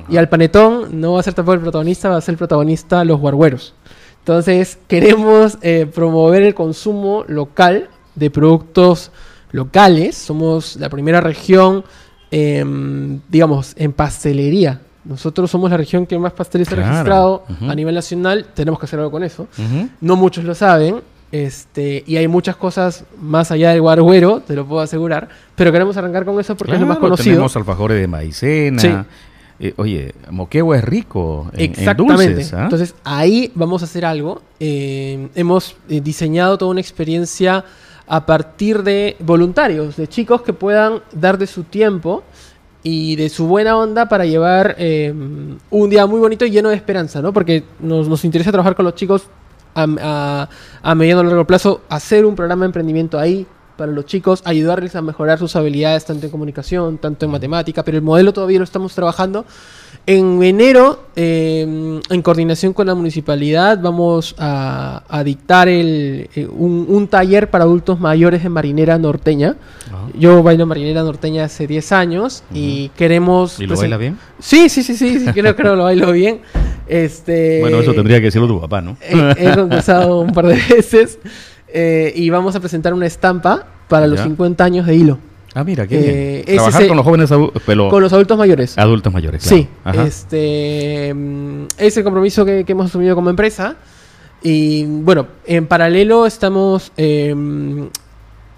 Y 0.09 0.17
al 0.17 0.27
panetón 0.29 0.99
no 0.99 1.13
va 1.13 1.19
a 1.21 1.23
ser 1.23 1.33
tampoco 1.33 1.53
el 1.55 1.61
protagonista, 1.61 2.09
va 2.09 2.17
a 2.17 2.21
ser 2.21 2.33
el 2.33 2.37
protagonista 2.37 3.03
los 3.05 3.19
guargueros. 3.19 3.73
Entonces 4.19 4.77
queremos 4.87 5.57
eh, 5.61 5.85
promover 5.93 6.43
el 6.43 6.53
consumo 6.53 7.25
local 7.27 7.89
de 8.15 8.29
productos 8.29 9.11
locales. 9.51 10.15
Somos 10.15 10.75
la 10.77 10.89
primera 10.89 11.19
región, 11.21 11.83
em, 12.31 13.19
digamos, 13.29 13.73
en 13.77 13.91
pastelería. 13.93 14.81
Nosotros 15.05 15.51
somos 15.51 15.69
la 15.69 15.77
región 15.77 16.05
que 16.05 16.17
más 16.17 16.31
pasteles 16.33 16.67
ha 16.69 16.75
Claro, 16.75 16.89
registrado 16.91 17.43
ujú. 17.49 17.69
a 17.71 17.75
nivel 17.75 17.93
nacional. 17.95 18.45
Tenemos 18.53 18.79
que 18.79 18.85
hacer 18.85 18.99
algo 18.99 19.11
con 19.11 19.23
eso. 19.23 19.47
Ujú. 19.57 19.89
No 20.01 20.15
muchos 20.15 20.43
lo 20.45 20.55
saben. 20.55 21.01
Este, 21.33 22.03
y 22.05 22.17
hay 22.17 22.27
muchas 22.27 22.55
cosas 22.55 23.05
más 23.19 23.49
allá 23.49 23.71
del 23.71 23.81
guarguero, 23.81 24.41
te 24.45 24.55
lo 24.55 24.67
puedo 24.67 24.81
asegurar. 24.81 25.29
Pero 25.55 25.71
queremos 25.71 25.97
arrancar 25.97 26.25
con 26.25 26.39
eso 26.39 26.55
porque 26.55 26.75
es 26.75 26.79
lo 26.79 26.85
más 26.85 26.99
conocido. 26.99 27.33
Tenemos 27.33 27.55
alfajores 27.55 27.99
de 27.99 28.07
maicena. 28.07 28.79
Sí. 28.79 28.89
Eh, 29.59 29.73
oye, 29.77 30.13
moquegua 30.29 30.77
es 30.77 30.83
rico 30.83 31.49
en, 31.53 31.61
en 31.61 31.71
Exactamente. 31.71 32.35
dulces. 32.35 32.53
¿ah? 32.53 32.65
Entonces 32.65 32.93
ahí 33.03 33.51
vamos 33.55 33.81
a 33.81 33.85
hacer 33.85 34.05
algo. 34.05 34.43
Eh, 34.59 35.27
hemos 35.33 35.75
eh, 35.89 36.01
diseñado 36.01 36.55
toda 36.59 36.69
una 36.69 36.81
experiencia 36.81 37.65
a 38.05 38.25
partir 38.27 38.83
de 38.83 39.15
voluntarios, 39.19 39.95
de 39.95 40.07
chicos 40.07 40.43
que 40.43 40.53
puedan 40.53 41.01
dar 41.13 41.39
de 41.39 41.47
su 41.47 41.63
tiempo 41.63 42.21
y 42.83 43.15
de 43.15 43.29
su 43.29 43.47
buena 43.47 43.75
onda 43.75 44.07
para 44.07 44.25
llevar 44.25 44.75
un 44.77 45.89
día 45.89 46.05
muy 46.05 46.19
bonito 46.19 46.45
y 46.45 46.51
lleno 46.51 46.69
de 46.69 46.75
esperanza, 46.75 47.23
¿no? 47.23 47.33
Porque 47.33 47.63
nos, 47.79 48.07
nos 48.07 48.23
interesa 48.23 48.51
trabajar 48.51 48.75
con 48.75 48.85
los 48.85 48.93
chicos 48.93 49.29
a, 49.75 49.87
a, 50.01 50.49
a 50.81 50.95
mediano 50.95 51.23
y 51.23 51.27
largo 51.27 51.45
plazo, 51.45 51.81
hacer 51.89 52.25
un 52.25 52.35
programa 52.35 52.61
de 52.61 52.67
emprendimiento 52.67 53.19
ahí 53.19 53.45
para 53.77 53.91
los 53.91 54.05
chicos, 54.05 54.41
ayudarles 54.45 54.95
a 54.95 55.01
mejorar 55.01 55.39
sus 55.39 55.55
habilidades 55.55 56.05
tanto 56.05 56.27
en 56.27 56.31
comunicación, 56.31 56.97
tanto 56.99 57.25
en 57.25 57.31
matemática, 57.31 57.83
pero 57.83 57.97
el 57.97 58.03
modelo 58.03 58.31
todavía 58.33 58.59
lo 58.59 58.63
estamos 58.63 58.93
trabajando. 58.93 59.45
En 60.05 60.43
enero, 60.43 61.05
eh, 61.15 61.99
en 62.09 62.21
coordinación 62.21 62.73
con 62.73 62.87
la 62.87 62.93
municipalidad, 62.93 63.79
vamos 63.81 64.35
a, 64.37 65.03
a 65.07 65.23
dictar 65.23 65.69
el, 65.69 66.29
eh, 66.35 66.45
un, 66.45 66.85
un 66.89 67.07
taller 67.07 67.49
para 67.49 67.63
adultos 67.63 67.99
mayores 67.99 68.43
en 68.43 68.51
marinera 68.51 68.97
norteña. 68.97 69.55
Ajá. 69.87 70.07
Yo 70.13 70.43
bailo 70.43 70.65
marinera 70.65 71.03
norteña 71.03 71.45
hace 71.45 71.67
10 71.67 71.91
años 71.93 72.43
y 72.53 72.89
queremos... 72.89 73.59
¿Y 73.59 73.65
lo 73.65 73.77
baila 73.77 73.97
bien? 73.97 74.17
Sí, 74.39 74.67
sí, 74.67 74.83
sí, 74.83 74.95
sí, 74.95 75.19
sí, 75.19 75.25
creo 75.31 75.55
que 75.55 75.63
lo 75.63 75.81
bailo 75.81 76.11
bien. 76.11 76.41
Este, 76.87 77.59
Bueno, 77.61 77.79
eso 77.79 77.93
tendría 77.93 78.17
que 78.19 78.25
decirlo 78.25 78.47
tu 78.47 78.59
papá, 78.61 78.81
¿no? 78.81 78.97
He, 79.01 79.35
he 79.49 79.55
concursado 79.55 80.19
un 80.21 80.31
par 80.33 80.47
de 80.47 80.55
veces 80.69 81.19
eh, 81.67 82.11
y 82.15 82.29
vamos 82.29 82.55
a 82.55 82.59
presentar 82.59 82.93
una 82.93 83.05
estampa 83.05 83.65
para 83.87 84.07
los 84.07 84.17
Ya. 84.19 84.23
50 84.25 84.63
años 84.63 84.85
de 84.85 84.95
hilo 84.95 85.17
Ah, 85.55 85.63
mira, 85.63 85.85
qué 85.85 85.99
Eh, 85.99 86.43
bien. 86.47 86.57
Trabajar 86.57 86.87
con 86.87 86.97
los 86.97 87.05
jóvenes 87.05 87.29
pero 87.65 87.87
con 87.89 88.01
los 88.01 88.11
adultos 88.11 88.37
mayores. 88.39 88.75
adultos 88.77 89.13
mayores, 89.13 89.43
claro. 89.43 89.57
Sí, 89.57 89.67
Ajá. 89.83 90.03
este 90.07 91.13
mm, 91.13 91.65
es 91.77 91.95
el 91.97 92.03
compromiso 92.03 92.43
que, 92.43 92.63
que 92.65 92.71
hemos 92.71 92.87
asumido 92.87 93.13
como 93.15 93.29
empresa. 93.29 93.75
Y 94.41 94.83
bueno, 94.85 95.27
en 95.45 95.67
paralelo 95.67 96.25
estamos 96.25 96.91
em, 96.97 97.87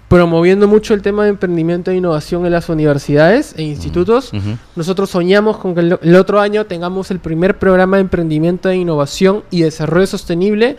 promoviendo 0.08 0.68
mucho 0.68 0.94
el 0.94 1.02
tema 1.02 1.24
de 1.24 1.30
emprendimiento 1.30 1.90
e 1.90 1.96
innovación 1.96 2.46
en 2.46 2.52
las 2.52 2.68
universidades 2.68 3.54
e 3.56 3.62
institutos. 3.62 4.30
Nosotros 4.76 5.10
soñamos 5.10 5.56
con 5.58 5.74
que 5.74 5.80
el, 5.80 5.98
el 6.00 6.14
otro 6.16 6.40
año 6.40 6.66
tengamos 6.66 7.10
el 7.10 7.18
primer 7.18 7.58
programa 7.58 7.96
de 7.96 8.02
emprendimiento 8.02 8.68
e 8.68 8.76
innovación 8.76 9.42
y 9.50 9.62
desarrollo 9.62 10.06
sostenible 10.06 10.76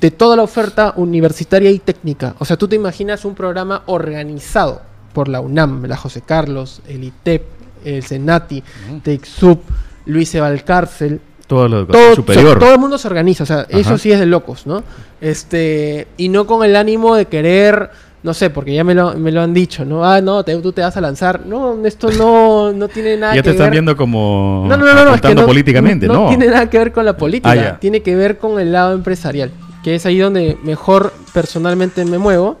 de 0.00 0.10
toda 0.10 0.36
la 0.36 0.42
oferta 0.42 0.92
universitaria 0.96 1.70
y 1.70 1.78
técnica. 1.78 2.34
O 2.38 2.44
sea, 2.44 2.56
tú 2.56 2.66
te 2.66 2.76
imaginas 2.76 3.24
un 3.24 3.34
programa 3.34 3.82
organizado 3.86 4.82
por 5.12 5.28
la 5.28 5.40
UNAM, 5.40 5.84
la 5.84 5.96
José 5.96 6.20
Carlos, 6.22 6.82
el 6.88 7.04
ITEP, 7.04 7.42
el 7.84 8.02
Senati, 8.02 8.62
Ujú. 8.88 9.00
TECSUP, 9.00 9.60
Luis 10.06 10.34
Evalcárcel, 10.34 11.20
Todo 11.46 11.68
lo 11.68 11.86
todo, 11.86 12.16
superior. 12.16 12.44
o 12.44 12.50
sea, 12.50 12.58
todo 12.58 12.72
el 12.74 12.80
mundo 12.80 12.98
se 12.98 13.06
organiza, 13.06 13.44
o 13.44 13.46
sea, 13.46 13.66
eso 13.68 13.96
sí 13.98 14.10
es 14.10 14.18
de 14.18 14.26
locos, 14.26 14.66
¿no? 14.66 14.82
Este, 15.20 16.08
y 16.16 16.28
no 16.28 16.46
con 16.46 16.64
el 16.64 16.74
ánimo 16.74 17.14
de 17.14 17.26
querer, 17.26 17.90
no 18.24 18.34
sé, 18.34 18.50
porque 18.50 18.74
ya 18.74 18.82
me 18.82 18.94
lo, 18.94 19.14
me 19.14 19.30
lo 19.30 19.40
han 19.42 19.54
dicho, 19.54 19.84
¿no? 19.84 20.04
Ah, 20.04 20.20
no, 20.20 20.42
te- 20.44 20.56
tú 20.56 20.72
te 20.72 20.80
vas 20.80 20.96
a 20.96 21.00
lanzar. 21.00 21.44
No, 21.46 21.84
esto 21.86 22.10
no, 22.10 22.72
no 22.72 22.88
tiene 22.88 23.16
nada 23.16 23.34
ya 23.36 23.42
que 23.42 23.44
te 23.44 23.50
están 23.50 23.66
ver. 23.66 23.72
viendo 23.72 23.96
como 23.96 24.64
No, 24.66 24.76
no, 24.76 24.84
no, 24.94 25.04
no, 25.04 25.14
es 25.14 25.20
que 25.20 25.34
no, 25.34 25.44
políticamente, 25.46 26.08
¿no? 26.08 26.14
no 26.24 26.28
tiene 26.30 26.46
nada 26.48 26.68
que 26.68 26.78
ver 26.78 26.90
con 26.92 27.04
la 27.04 27.16
política, 27.16 27.50
Ah, 27.52 27.54
ya. 27.54 27.78
tiene 27.78 28.00
que 28.02 28.16
ver 28.16 28.38
con 28.38 28.58
el 28.58 28.72
lado 28.72 28.94
empresarial, 28.94 29.52
que 29.84 29.94
es 29.94 30.06
ahí 30.06 30.18
donde 30.18 30.58
mejor 30.64 31.12
personalmente 31.34 32.04
me 32.06 32.16
muevo. 32.18 32.56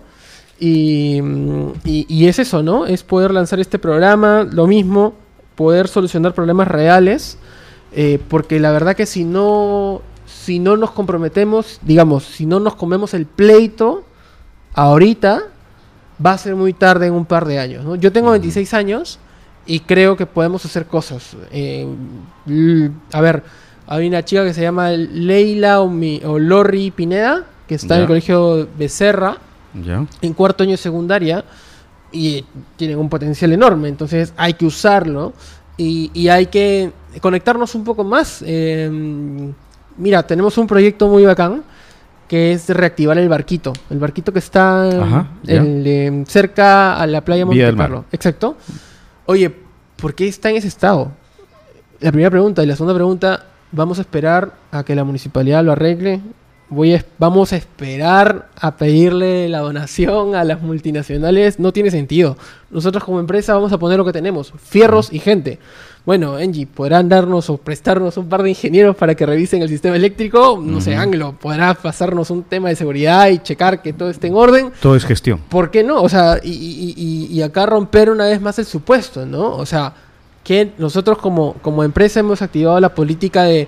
Y, 0.60 1.20
mm, 1.22 1.68
y- 1.84 2.06
y 2.08 2.28
es 2.28 2.38
eso, 2.38 2.62
¿no? 2.62 2.86
Es 2.86 3.02
poder 3.02 3.32
lanzar 3.32 3.58
este 3.58 3.78
programa, 3.78 4.46
lo 4.48 4.66
mismo, 4.66 5.14
poder 5.56 5.88
solucionar 5.88 6.34
problemas 6.34 6.68
reales, 6.68 7.38
eh, 7.92 8.18
porque 8.28 8.60
la 8.60 8.70
verdad 8.70 8.94
que 8.94 9.06
si 9.06 9.24
no, 9.24 10.02
si 10.26 10.58
no 10.58 10.76
nos 10.76 10.90
comprometemos, 10.90 11.78
digamos, 11.82 12.24
si 12.24 12.44
no 12.44 12.60
nos 12.60 12.74
comemos 12.76 13.14
el 13.14 13.24
pleito 13.24 14.04
ahorita, 14.74 15.44
va 16.24 16.32
a 16.32 16.38
ser 16.38 16.54
muy 16.56 16.72
tarde 16.72 17.06
en 17.06 17.12
un 17.14 17.24
par 17.24 17.44
de 17.46 17.58
años. 17.58 17.84
¿no? 17.84 17.94
Yo 17.96 18.12
tengo 18.12 18.30
26 18.30 18.74
años 18.74 19.18
y 19.66 19.80
creo 19.80 20.16
que 20.16 20.26
podemos 20.26 20.64
hacer 20.64 20.86
cosas. 20.86 21.36
Eh, 21.50 21.86
l- 22.46 22.90
a 23.12 23.20
ver, 23.20 23.42
hay 23.86 24.06
una 24.08 24.24
chica 24.24 24.44
que 24.44 24.54
se 24.54 24.62
llama 24.62 24.90
Leila 24.90 25.80
o, 25.80 25.88
mi- 25.88 26.20
o 26.24 26.38
Lori 26.38 26.90
Pineda, 26.90 27.44
que 27.66 27.74
está 27.76 27.96
en 27.96 28.02
el 28.02 28.06
colegio 28.06 28.68
Becerra, 28.78 29.38
Ya. 29.82 30.06
en 30.20 30.32
cuarto 30.34 30.62
año 30.62 30.72
de 30.72 30.76
secundaria, 30.76 31.44
y 32.12 32.44
tienen 32.76 32.98
un 32.98 33.08
potencial 33.08 33.52
enorme, 33.52 33.88
entonces 33.88 34.32
hay 34.36 34.54
que 34.54 34.66
usarlo 34.66 35.32
y, 35.76 36.10
y 36.14 36.28
hay 36.28 36.46
que 36.46 36.92
conectarnos 37.20 37.74
un 37.74 37.82
poco 37.82 38.04
más. 38.04 38.44
Eh, 38.46 38.88
mira, 39.96 40.24
tenemos 40.24 40.56
un 40.58 40.66
proyecto 40.68 41.08
muy 41.08 41.24
bacán 41.24 41.64
que 42.34 42.50
es 42.50 42.68
reactivar 42.68 43.16
el 43.16 43.28
barquito. 43.28 43.72
El 43.90 44.00
barquito 44.00 44.32
que 44.32 44.40
está 44.40 44.88
Ajá, 44.88 45.28
em, 45.46 46.26
cerca 46.26 46.96
a 46.96 47.06
la 47.06 47.24
playa 47.24 47.46
Monte. 47.46 47.76
Carlo. 47.76 48.06
Exacto. 48.10 48.56
Oye, 49.26 49.54
¿por 49.94 50.16
qué 50.16 50.26
está 50.26 50.50
en 50.50 50.56
ese 50.56 50.66
estado? 50.66 51.12
La 52.00 52.10
primera 52.10 52.32
pregunta. 52.32 52.64
Y 52.64 52.66
la 52.66 52.74
segunda 52.74 52.92
pregunta, 52.92 53.44
¿vamos 53.70 53.98
a 53.98 54.00
esperar 54.00 54.52
a 54.72 54.82
que 54.82 54.96
la 54.96 55.04
municipalidad 55.04 55.62
lo 55.62 55.70
arregle? 55.70 56.22
Voy 56.70 56.94
a 56.94 57.04
vamos 57.18 57.52
a 57.52 57.56
esperar 57.56 58.48
a 58.56 58.76
pedirle 58.78 59.48
la 59.48 59.60
donación 59.60 60.34
a 60.34 60.42
las 60.42 60.60
multinacionales. 60.60 61.60
No 61.60 61.72
tiene 61.72 61.92
sentido. 61.92 62.36
Nosotros 62.68 63.04
como 63.04 63.20
empresa 63.20 63.54
vamos 63.54 63.72
a 63.72 63.78
poner 63.78 63.96
lo 63.96 64.04
que 64.04 64.12
tenemos. 64.12 64.52
Fierros 64.56 65.12
y 65.12 65.20
gente. 65.20 65.60
Bueno, 66.04 66.38
Engie, 66.38 66.66
¿podrán 66.66 67.08
darnos 67.08 67.48
o 67.48 67.56
prestarnos 67.56 68.18
un 68.18 68.28
par 68.28 68.42
de 68.42 68.50
ingenieros 68.50 68.94
para 68.94 69.14
que 69.14 69.24
revisen 69.24 69.62
el 69.62 69.70
sistema 69.70 69.96
eléctrico? 69.96 70.60
No 70.62 70.80
sé. 70.82 70.94
Anglo, 70.94 71.34
¿podrá 71.40 71.72
pasarnos 71.72 72.28
un 72.30 72.42
tema 72.42 72.68
de 72.68 72.76
seguridad 72.76 73.28
y 73.30 73.38
checar 73.38 73.80
que 73.80 73.94
todo 73.94 74.10
esté 74.10 74.26
en 74.26 74.34
orden? 74.34 74.70
Todo 74.82 74.96
es 74.96 75.04
gestión. 75.06 75.38
¿Por 75.48 75.70
qué 75.70 75.82
no? 75.82 76.02
O 76.02 76.08
sea, 76.10 76.38
y, 76.42 76.50
y- 76.50 76.94
y- 76.96 77.26
y 77.34 77.40
acá 77.42 77.64
romper 77.64 78.10
una 78.10 78.26
vez 78.26 78.38
más 78.38 78.58
el 78.58 78.66
supuesto, 78.66 79.24
¿no? 79.24 79.56
O 79.56 79.64
sea, 79.64 79.94
que 80.42 80.72
nosotros 80.76 81.16
como, 81.16 81.54
como 81.62 81.82
empresa 81.84 82.20
hemos 82.20 82.42
activado 82.42 82.78
la 82.80 82.94
política 82.94 83.44
de 83.44 83.66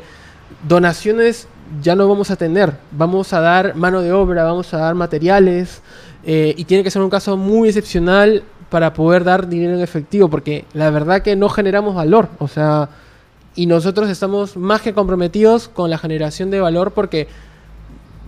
donaciones 0.69 1.49
ya 1.83 1.97
no 1.97 2.07
vamos 2.07 2.31
a 2.31 2.37
tener. 2.37 2.75
Vamos 2.93 3.33
a 3.33 3.41
dar 3.41 3.75
mano 3.77 4.03
de 4.03 4.13
obra, 4.13 4.45
vamos 4.45 4.73
a 4.75 4.79
dar 4.79 4.95
materiales. 4.95 5.81
eh, 6.29 6.55
y 6.59 6.65
tiene 6.65 6.83
que 6.85 6.91
ser 6.91 7.01
un 7.03 7.09
caso 7.09 7.37
muy 7.37 7.69
excepcional 7.69 8.43
para 8.71 8.93
poder 8.93 9.25
dar 9.25 9.49
dinero 9.49 9.75
en 9.75 9.81
efectivo, 9.81 10.29
porque 10.29 10.65
la 10.75 10.91
verdad 10.91 11.23
que 11.23 11.37
no 11.37 11.49
generamos 11.49 11.95
valor. 11.95 12.29
O 12.39 12.49
sea, 12.49 12.89
y 13.55 13.67
nosotros 13.67 14.09
estamos 14.09 14.57
más 14.57 14.83
que 14.83 14.93
comprometidos 14.93 15.69
con 15.69 15.91
la 15.91 15.99
generación 15.99 16.51
de 16.51 16.61
valor 16.61 16.93
porque 16.93 17.29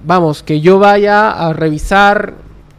vamos, 0.05 0.43
que 0.43 0.61
yo 0.61 0.79
vaya 0.79 1.31
a 1.31 1.53
revisar 1.53 2.35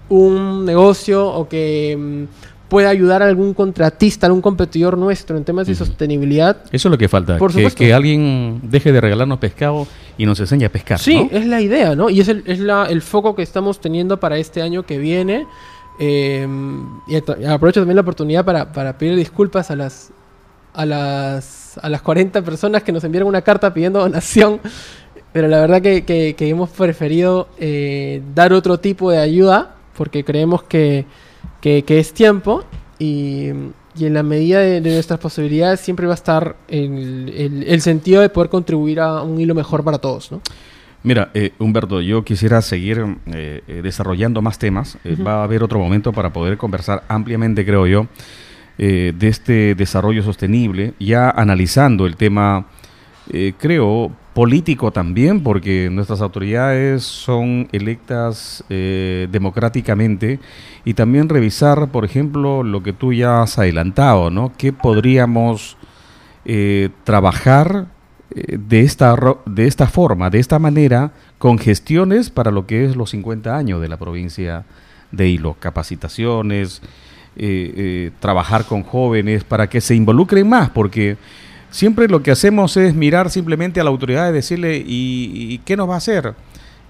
un 0.09 0.65
negocio 0.65 1.27
o 1.27 1.47
que 1.47 1.95
mm, 1.97 2.69
pueda 2.69 2.89
ayudar 2.89 3.21
a 3.21 3.27
algún 3.27 3.53
contratista, 3.53 4.25
a 4.25 4.27
algún 4.27 4.41
competidor 4.41 4.97
nuestro 4.97 5.37
en 5.37 5.43
temas 5.43 5.67
de 5.67 5.75
sostenibilidad. 5.75 6.57
Eso 6.71 6.87
es 6.87 6.91
lo 6.91 6.97
que 6.97 7.07
falta, 7.07 7.37
Por 7.37 7.53
que, 7.53 7.69
que 7.71 7.93
alguien 7.93 8.61
deje 8.63 8.91
de 8.91 9.01
regalarnos 9.01 9.39
pescado 9.39 9.87
y 10.17 10.25
nos 10.25 10.39
enseñe 10.39 10.65
a 10.65 10.69
pescar. 10.69 10.99
Sí, 10.99 11.27
es 11.31 11.45
la 11.45 11.61
idea, 11.61 11.95
¿no? 11.95 12.09
Y 12.09 12.21
es, 12.21 12.27
el, 12.27 12.43
es 12.45 12.59
la, 12.59 12.85
el 12.85 13.01
foco 13.01 13.35
que 13.35 13.41
estamos 13.41 13.81
teniendo 13.81 14.19
para 14.19 14.37
este 14.37 14.61
año 14.61 14.83
que 14.83 14.97
viene. 14.97 15.45
Eh, 16.01 16.47
y 17.07 17.15
aprovecho 17.45 17.81
también 17.81 17.95
la 17.95 18.01
oportunidad 18.01 18.45
para, 18.45 18.71
para 18.71 18.97
pedir 18.97 19.17
disculpas 19.17 19.69
a 19.69 19.75
las, 19.75 20.11
a 20.73 20.85
las, 20.85 21.77
a 21.81 21.89
las 21.89 22.01
40 22.01 22.41
personas 22.41 22.83
que 22.83 22.93
nos 22.93 23.03
enviaron 23.03 23.27
una 23.27 23.41
carta 23.41 23.73
pidiendo 23.73 23.99
donación. 23.99 24.61
Pero 25.31 25.47
la 25.47 25.59
verdad 25.59 25.81
que, 25.81 26.03
que, 26.03 26.49
hemos 26.49 26.69
preferido 26.69 27.49
eh, 27.59 28.23
dar 28.33 28.51
otro 28.51 28.79
tipo 28.79 29.11
de 29.11 29.19
ayuda 29.19 29.75
porque 29.95 30.23
creemos 30.23 30.63
que, 30.63 31.05
que 31.61 31.83
es 31.87 32.13
tiempo 32.13 32.63
y, 32.97 33.49
y, 33.95 34.05
en 34.05 34.13
la 34.15 34.23
medida 34.23 34.59
de, 34.59 34.81
nuestras 34.81 35.19
posibilidades 35.19 35.81
siempre 35.81 36.07
va 36.07 36.13
a 36.13 36.15
estar 36.15 36.55
el, 36.67 37.63
el, 37.67 37.81
sentido 37.81 38.21
de 38.21 38.29
poder 38.29 38.49
contribuir 38.49 39.01
a 39.01 39.21
un 39.21 39.39
hilo 39.39 39.53
mejor 39.53 39.83
para 39.83 39.99
todos. 39.99 40.31
¿no? 40.31 40.41
Mira, 41.03 41.29
eh, 41.33 41.53
Humberto, 41.59 42.01
yo 42.01 42.23
quisiera 42.23 42.61
seguir 42.61 43.03
eh, 43.27 43.81
desarrollando 43.83 44.41
más 44.41 44.59
temas. 44.59 44.97
Va 45.25 45.41
a 45.41 45.43
haber 45.43 45.63
otro 45.63 45.79
momento 45.79 46.11
para 46.11 46.31
poder 46.33 46.57
conversar 46.57 47.03
ampliamente, 47.07 47.65
creo 47.65 47.87
yo, 47.87 48.07
de 48.77 49.27
este 49.27 49.75
desarrollo 49.75 50.23
sostenible, 50.23 50.93
ya 50.99 51.29
analizando 51.29 52.05
el 52.05 52.15
tema, 52.15 52.65
creo, 53.57 54.13
político 54.39 54.91
también, 54.91 55.43
porque 55.43 55.89
nuestras 55.91 56.21
autoridades 56.21 57.03
son 57.03 57.67
electas 57.73 58.63
eh, 58.69 59.27
democráticamente, 59.29 60.39
y 60.85 60.93
también 60.93 61.27
revisar, 61.27 61.89
por 61.89 62.05
ejemplo, 62.05 62.63
lo 62.63 62.81
que 62.81 62.93
tú 62.93 63.11
ya 63.11 63.41
has 63.41 63.59
adelantado, 63.59 64.29
¿no? 64.29 64.53
¿Qué 64.57 64.71
podríamos 64.71 65.75
eh, 66.45 66.87
trabajar 67.03 67.87
eh, 68.35 68.57
de, 68.59 68.81
esta, 68.81 69.15
de 69.45 69.67
esta 69.67 69.87
forma, 69.87 70.29
de 70.29 70.39
esta 70.39 70.59
manera, 70.59 71.11
con 71.37 71.57
gestiones 71.57 72.29
para 72.29 72.51
lo 72.51 72.65
que 72.67 72.85
es 72.85 72.95
los 72.95 73.11
50 73.11 73.55
años 73.55 73.81
de 73.81 73.87
la 73.87 73.97
provincia 73.97 74.65
de 75.11 75.29
Hilo? 75.29 75.55
Capacitaciones, 75.59 76.81
trabajar 78.19 78.65
con 78.65 78.83
jóvenes 78.83 79.45
para 79.45 79.67
que 79.67 79.79
se 79.79 79.95
involucren 79.95 80.49
más, 80.49 80.69
porque 80.71 81.15
Siempre 81.71 82.07
lo 82.07 82.23
que 82.23 82.31
hacemos 82.31 82.77
es 82.77 82.95
mirar 82.95 83.29
simplemente 83.29 83.79
a 83.79 83.83
la 83.83 83.91
autoridad 83.91 84.29
y 84.29 84.33
decirle, 84.33 84.83
¿y, 84.85 85.59
qué 85.59 85.77
nos 85.77 85.87
va 85.87 85.95
a 85.95 85.97
hacer? 85.97 86.33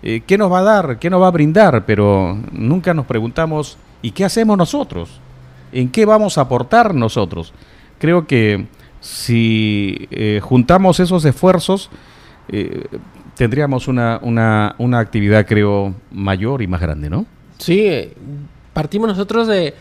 Eh, 0.02 0.22
¿Qué 0.26 0.38
nos 0.38 0.52
va 0.52 0.60
a 0.60 0.64
dar? 0.64 1.00
¿Qué 1.00 1.10
nos 1.10 1.22
va 1.22 1.28
a 1.28 1.32
brindar? 1.32 1.86
Pero 1.86 2.38
nunca 2.54 2.94
nos 2.94 3.06
preguntamos, 3.06 3.78
¿y 4.02 4.12
qué 4.12 4.24
hacemos 4.24 4.58
nosotros? 4.58 5.20
¿En 5.74 5.90
qué 5.90 6.06
vamos 6.06 6.38
a 6.38 6.42
aportar 6.42 6.96
nosotros? 6.96 7.54
Creo 8.00 8.26
que 8.26 8.68
si 9.02 10.08
eh, 10.12 10.40
juntamos 10.42 11.00
esos 11.00 11.24
esfuerzos, 11.26 11.90
eh, 12.50 12.86
tendríamos 13.36 13.88
una, 13.88 14.20
una, 14.22 14.76
una, 14.78 15.00
actividad, 15.00 15.46
creo, 15.46 15.94
mayor 16.12 16.62
y 16.62 16.68
más 16.68 16.82
grande, 16.82 17.10
¿no? 17.10 17.26
Sí, 17.58 18.12
partimos 18.74 19.10
nosotros 19.10 19.48
de, 19.48 19.74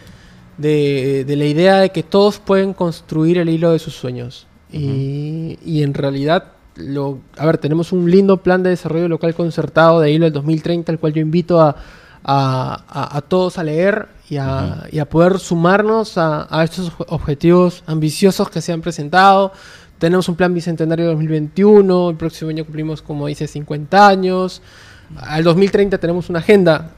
de, 0.56 1.24
de 1.24 1.36
la 1.36 1.44
idea 1.44 1.76
de 1.78 1.90
que 1.90 2.02
todos 2.02 2.38
pueden 2.38 2.72
construir 2.74 3.38
el 3.38 3.48
hilo 3.48 3.72
de 3.72 3.78
sus 3.78 3.94
sueños 3.94 4.46
y, 4.70 5.82
en 5.82 5.94
realidad, 5.94 6.52
lo, 6.76 7.20
a 7.36 7.46
ver, 7.46 7.58
tenemos 7.58 7.92
un 7.92 8.10
lindo 8.10 8.38
plan 8.38 8.62
de 8.62 8.70
desarrollo 8.70 9.08
local 9.08 9.34
concertado 9.34 10.00
de 10.00 10.12
hilo 10.12 10.26
del 10.26 10.34
2030, 10.34 10.92
el 10.92 10.98
cual 10.98 11.14
yo 11.14 11.20
invito 11.20 11.60
a, 11.60 11.76
a, 12.24 13.22
todos 13.28 13.58
a 13.58 13.64
leer 13.64 14.08
y 14.28 14.36
a, 14.36 14.86
y 14.90 14.98
a 14.98 15.08
poder 15.08 15.38
sumarnos 15.38 16.18
a, 16.18 16.62
estos 16.62 16.92
objetivos 17.08 17.82
ambiciosos 17.86 18.50
que 18.50 18.60
se 18.60 18.72
han 18.72 18.80
presentado. 18.80 19.52
Tenemos 19.98 20.28
un 20.28 20.36
plan 20.36 20.54
bicentenario 20.54 21.06
de 21.06 21.12
2021, 21.12 22.10
el 22.10 22.16
próximo 22.16 22.50
año 22.50 22.64
cumplimos, 22.64 23.02
como 23.02 23.26
dice, 23.26 23.46
50 23.46 24.06
años. 24.06 24.62
Al 25.16 25.42
2030 25.42 25.98
tenemos 25.98 26.28
una 26.30 26.38
agenda 26.38 26.92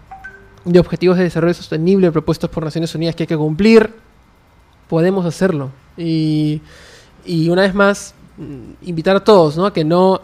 de 0.65 0.79
objetivos 0.79 1.17
de 1.17 1.25
desarrollo 1.25 1.55
sostenible 1.55 2.13
propuestos 2.13 2.51
por 2.51 2.65
Naciones 2.65 2.95
Unidas 2.95 3.15
que 3.15 3.23
hay 3.23 3.29
que 3.29 3.37
cumplir. 3.37 3.95
Podemos 4.89 5.25
hacerlo. 5.25 5.71
Y 5.97 6.61
y 7.25 7.49
una 7.49 7.63
vez 7.63 7.75
más, 7.75 8.15
mm, 8.37 8.89
invitar 8.89 9.17
a 9.17 9.25
todos, 9.25 9.57
¿no? 9.57 9.67
A 9.67 9.73
que 9.73 9.85
no, 9.85 10.21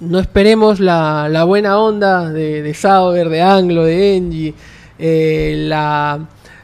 no 0.00 0.18
esperemos 0.18 0.80
la, 0.80 1.44
buena 1.44 1.78
onda 1.78 2.30
de, 2.30 2.72
Sauber, 2.74 3.28
de 3.28 3.42
Anglo, 3.42 3.84
de 3.84 4.16
Engie, 4.16 4.54
eh, 4.98 5.54
la, 5.68 6.20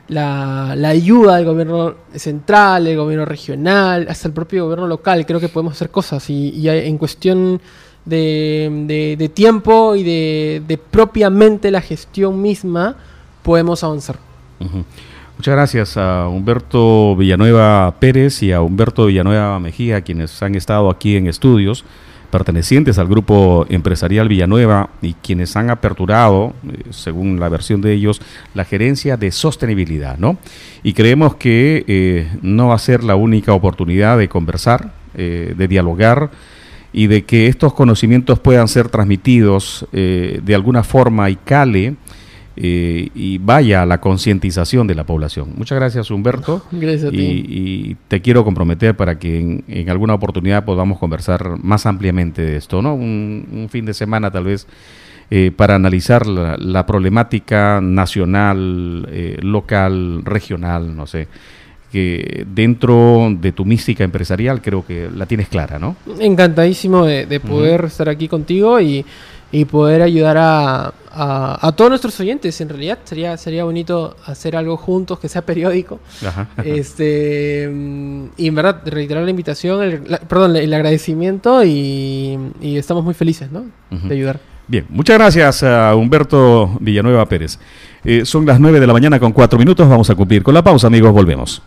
la, 0.09 0.89
ayuda 0.89 1.37
del 1.37 1.45
gobierno 1.45 1.95
central, 2.15 2.85
del 2.85 2.97
gobierno 2.97 3.25
regional, 3.25 4.07
hasta 4.09 4.29
el 4.29 4.35
propio 4.35 4.65
gobierno 4.65 4.87
local. 4.87 5.27
Creo 5.27 5.41
que 5.41 5.49
podemos 5.49 5.75
hacer 5.75 5.91
cosas 5.91 6.29
y, 6.31 6.51
y 6.51 6.69
en 6.69 6.99
cuestión 6.99 7.61
de, 8.07 9.17
de, 9.19 9.29
tiempo 9.29 9.95
y 9.97 10.03
de, 10.03 10.81
propiamente 10.91 11.71
la 11.71 11.81
gestión 11.81 12.41
misma, 12.41 12.97
podemos 13.43 13.85
avanzar. 13.85 14.17
Muchas 15.37 15.53
gracias 15.53 15.97
a 15.99 16.29
Humberto 16.29 17.15
Villanueva 17.17 17.95
Pérez 18.01 18.43
y 18.43 18.53
a 18.53 18.63
Humberto 18.63 19.07
Villanueva 19.07 19.59
Mejía, 19.61 20.01
quienes 20.01 20.43
han 20.43 20.55
estado 20.55 20.89
aquí 20.89 21.17
en 21.17 21.27
estudios, 21.27 21.85
pertenecientes 22.27 22.99
al 22.99 23.09
grupo 23.09 23.67
empresarial 23.69 24.29
Villanueva 24.29 24.91
y 25.03 25.15
quienes 25.15 25.57
han 25.57 25.71
aperturado, 25.71 26.55
eh, 26.69 26.83
según 26.91 27.41
la 27.41 27.49
versión 27.49 27.81
de 27.81 27.93
ellos, 27.93 28.21
la 28.55 28.65
gerencia 28.65 29.17
de 29.17 29.31
sostenibilidad, 29.31 30.19
¿no? 30.19 30.39
Y 30.83 30.93
creemos 30.93 31.37
que 31.37 31.85
eh, 31.87 32.29
no 32.43 32.69
va 32.69 32.75
a 32.75 32.79
ser 32.79 33.05
la 33.05 33.17
única 33.17 33.53
oportunidad 33.53 34.19
de 34.19 34.29
conversar, 34.29 34.93
eh, 35.15 35.55
de 35.57 35.69
dialogar 35.69 36.31
y 36.93 37.07
de 37.07 37.25
que 37.25 37.47
estos 37.47 37.75
conocimientos 37.75 38.39
puedan 38.39 38.69
ser 38.69 38.89
transmitidos 38.89 39.87
de 39.93 40.55
alguna 40.55 40.83
forma 40.83 41.29
y 41.29 41.37
cale 41.37 41.97
eh, 42.59 43.11
y 43.15 43.37
vaya 43.37 43.83
a 43.83 43.87
la 43.87 44.01
concientización 44.01 44.87
de 44.87 44.95
la 44.95 45.05
población. 45.05 45.51
Muchas 45.57 45.77
gracias, 45.77 46.11
Humberto. 46.11 46.63
Gracias 46.73 47.05
a 47.05 47.11
ti. 47.11 47.45
Y, 47.47 47.97
te 48.09 48.23
quiero 48.23 48.45
comprometer 48.45 48.97
para 48.97 49.19
que 49.19 49.63
en, 49.69 49.91
alguna 49.91 50.15
oportunidad 50.15 50.65
podamos 50.65 50.99
conversar 50.99 51.63
más 51.63 51.85
ampliamente 51.85 52.41
de 52.43 52.57
esto, 52.57 52.81
¿no? 52.81 52.95
Un, 52.95 53.69
fin 53.71 53.85
de 53.85 53.93
semana 53.93 54.31
tal 54.31 54.45
vez 54.45 54.67
eh, 55.31 55.51
para 55.55 55.75
analizar 55.75 56.27
la, 56.27 56.87
problemática 56.87 57.81
nacional, 57.83 59.07
eh, 59.11 59.37
local, 59.43 60.23
regional, 60.25 60.97
no 60.97 61.07
sé 61.07 61.29
que 61.93 62.45
dentro 62.53 63.29
de 63.41 63.53
tu 63.53 63.65
mística 63.65 64.05
empresarial 64.05 64.61
creo 64.61 64.85
que 64.85 65.09
la 65.15 65.27
tienes 65.27 65.49
clara, 65.49 65.79
¿no? 65.79 65.97
Encantadísimo 66.19 67.05
de, 67.07 67.41
poder 67.41 67.85
estar 67.85 68.09
aquí 68.09 68.29
contigo 68.29 68.81
y 68.81 69.05
y 69.53 69.65
poder 69.65 70.03
ayudar 70.03 70.37
a, 70.39 70.93
a, 71.17 71.73
todos 71.73 71.91
nuestros 71.91 72.19
oyentes. 72.21 72.61
En 72.61 72.69
realidad 72.69 72.99
sería, 73.05 73.37
sería 73.37 73.65
bonito 73.65 74.17
hacer 74.27 74.57
algo 74.57 74.77
juntos, 74.77 75.19
que 75.19 75.29
sea 75.29 75.43
periódico. 75.43 76.01
Este, 76.65 77.69
mm, 77.73 78.27
y 78.37 78.49
en 78.49 78.55
verdad, 78.55 78.83
reiterar 78.85 79.25
la 79.25 79.31
invitación, 79.31 79.83
el, 79.83 80.01
perdón, 80.29 80.57
el 80.57 80.73
agradecimiento 80.75 81.65
y, 81.65 82.39
estamos 82.61 83.05
muy 83.05 83.15
felices 83.15 83.51
¿no? 83.51 83.65
de 83.91 84.15
ayudar. 84.15 84.41
Bien, 84.69 84.85
muchas 84.89 85.17
gracias 85.17 85.63
a 85.63 85.95
Humberto 85.95 86.77
Villanueva 86.81 87.27
Pérez. 87.27 87.59
Eh, 88.05 88.25
son 88.25 88.45
las 88.45 88.59
9 88.59 88.81
de 88.81 88.87
la 88.87 88.93
mañana 88.93 89.21
con 89.21 89.33
4 89.33 89.59
minutos, 89.59 89.89
vamos 89.89 90.11
a 90.11 90.15
cumplir 90.15 90.43
con 90.43 90.55
la 90.55 90.63
pausa, 90.63 90.89
amigos, 90.89 91.13
volvemos. 91.13 91.63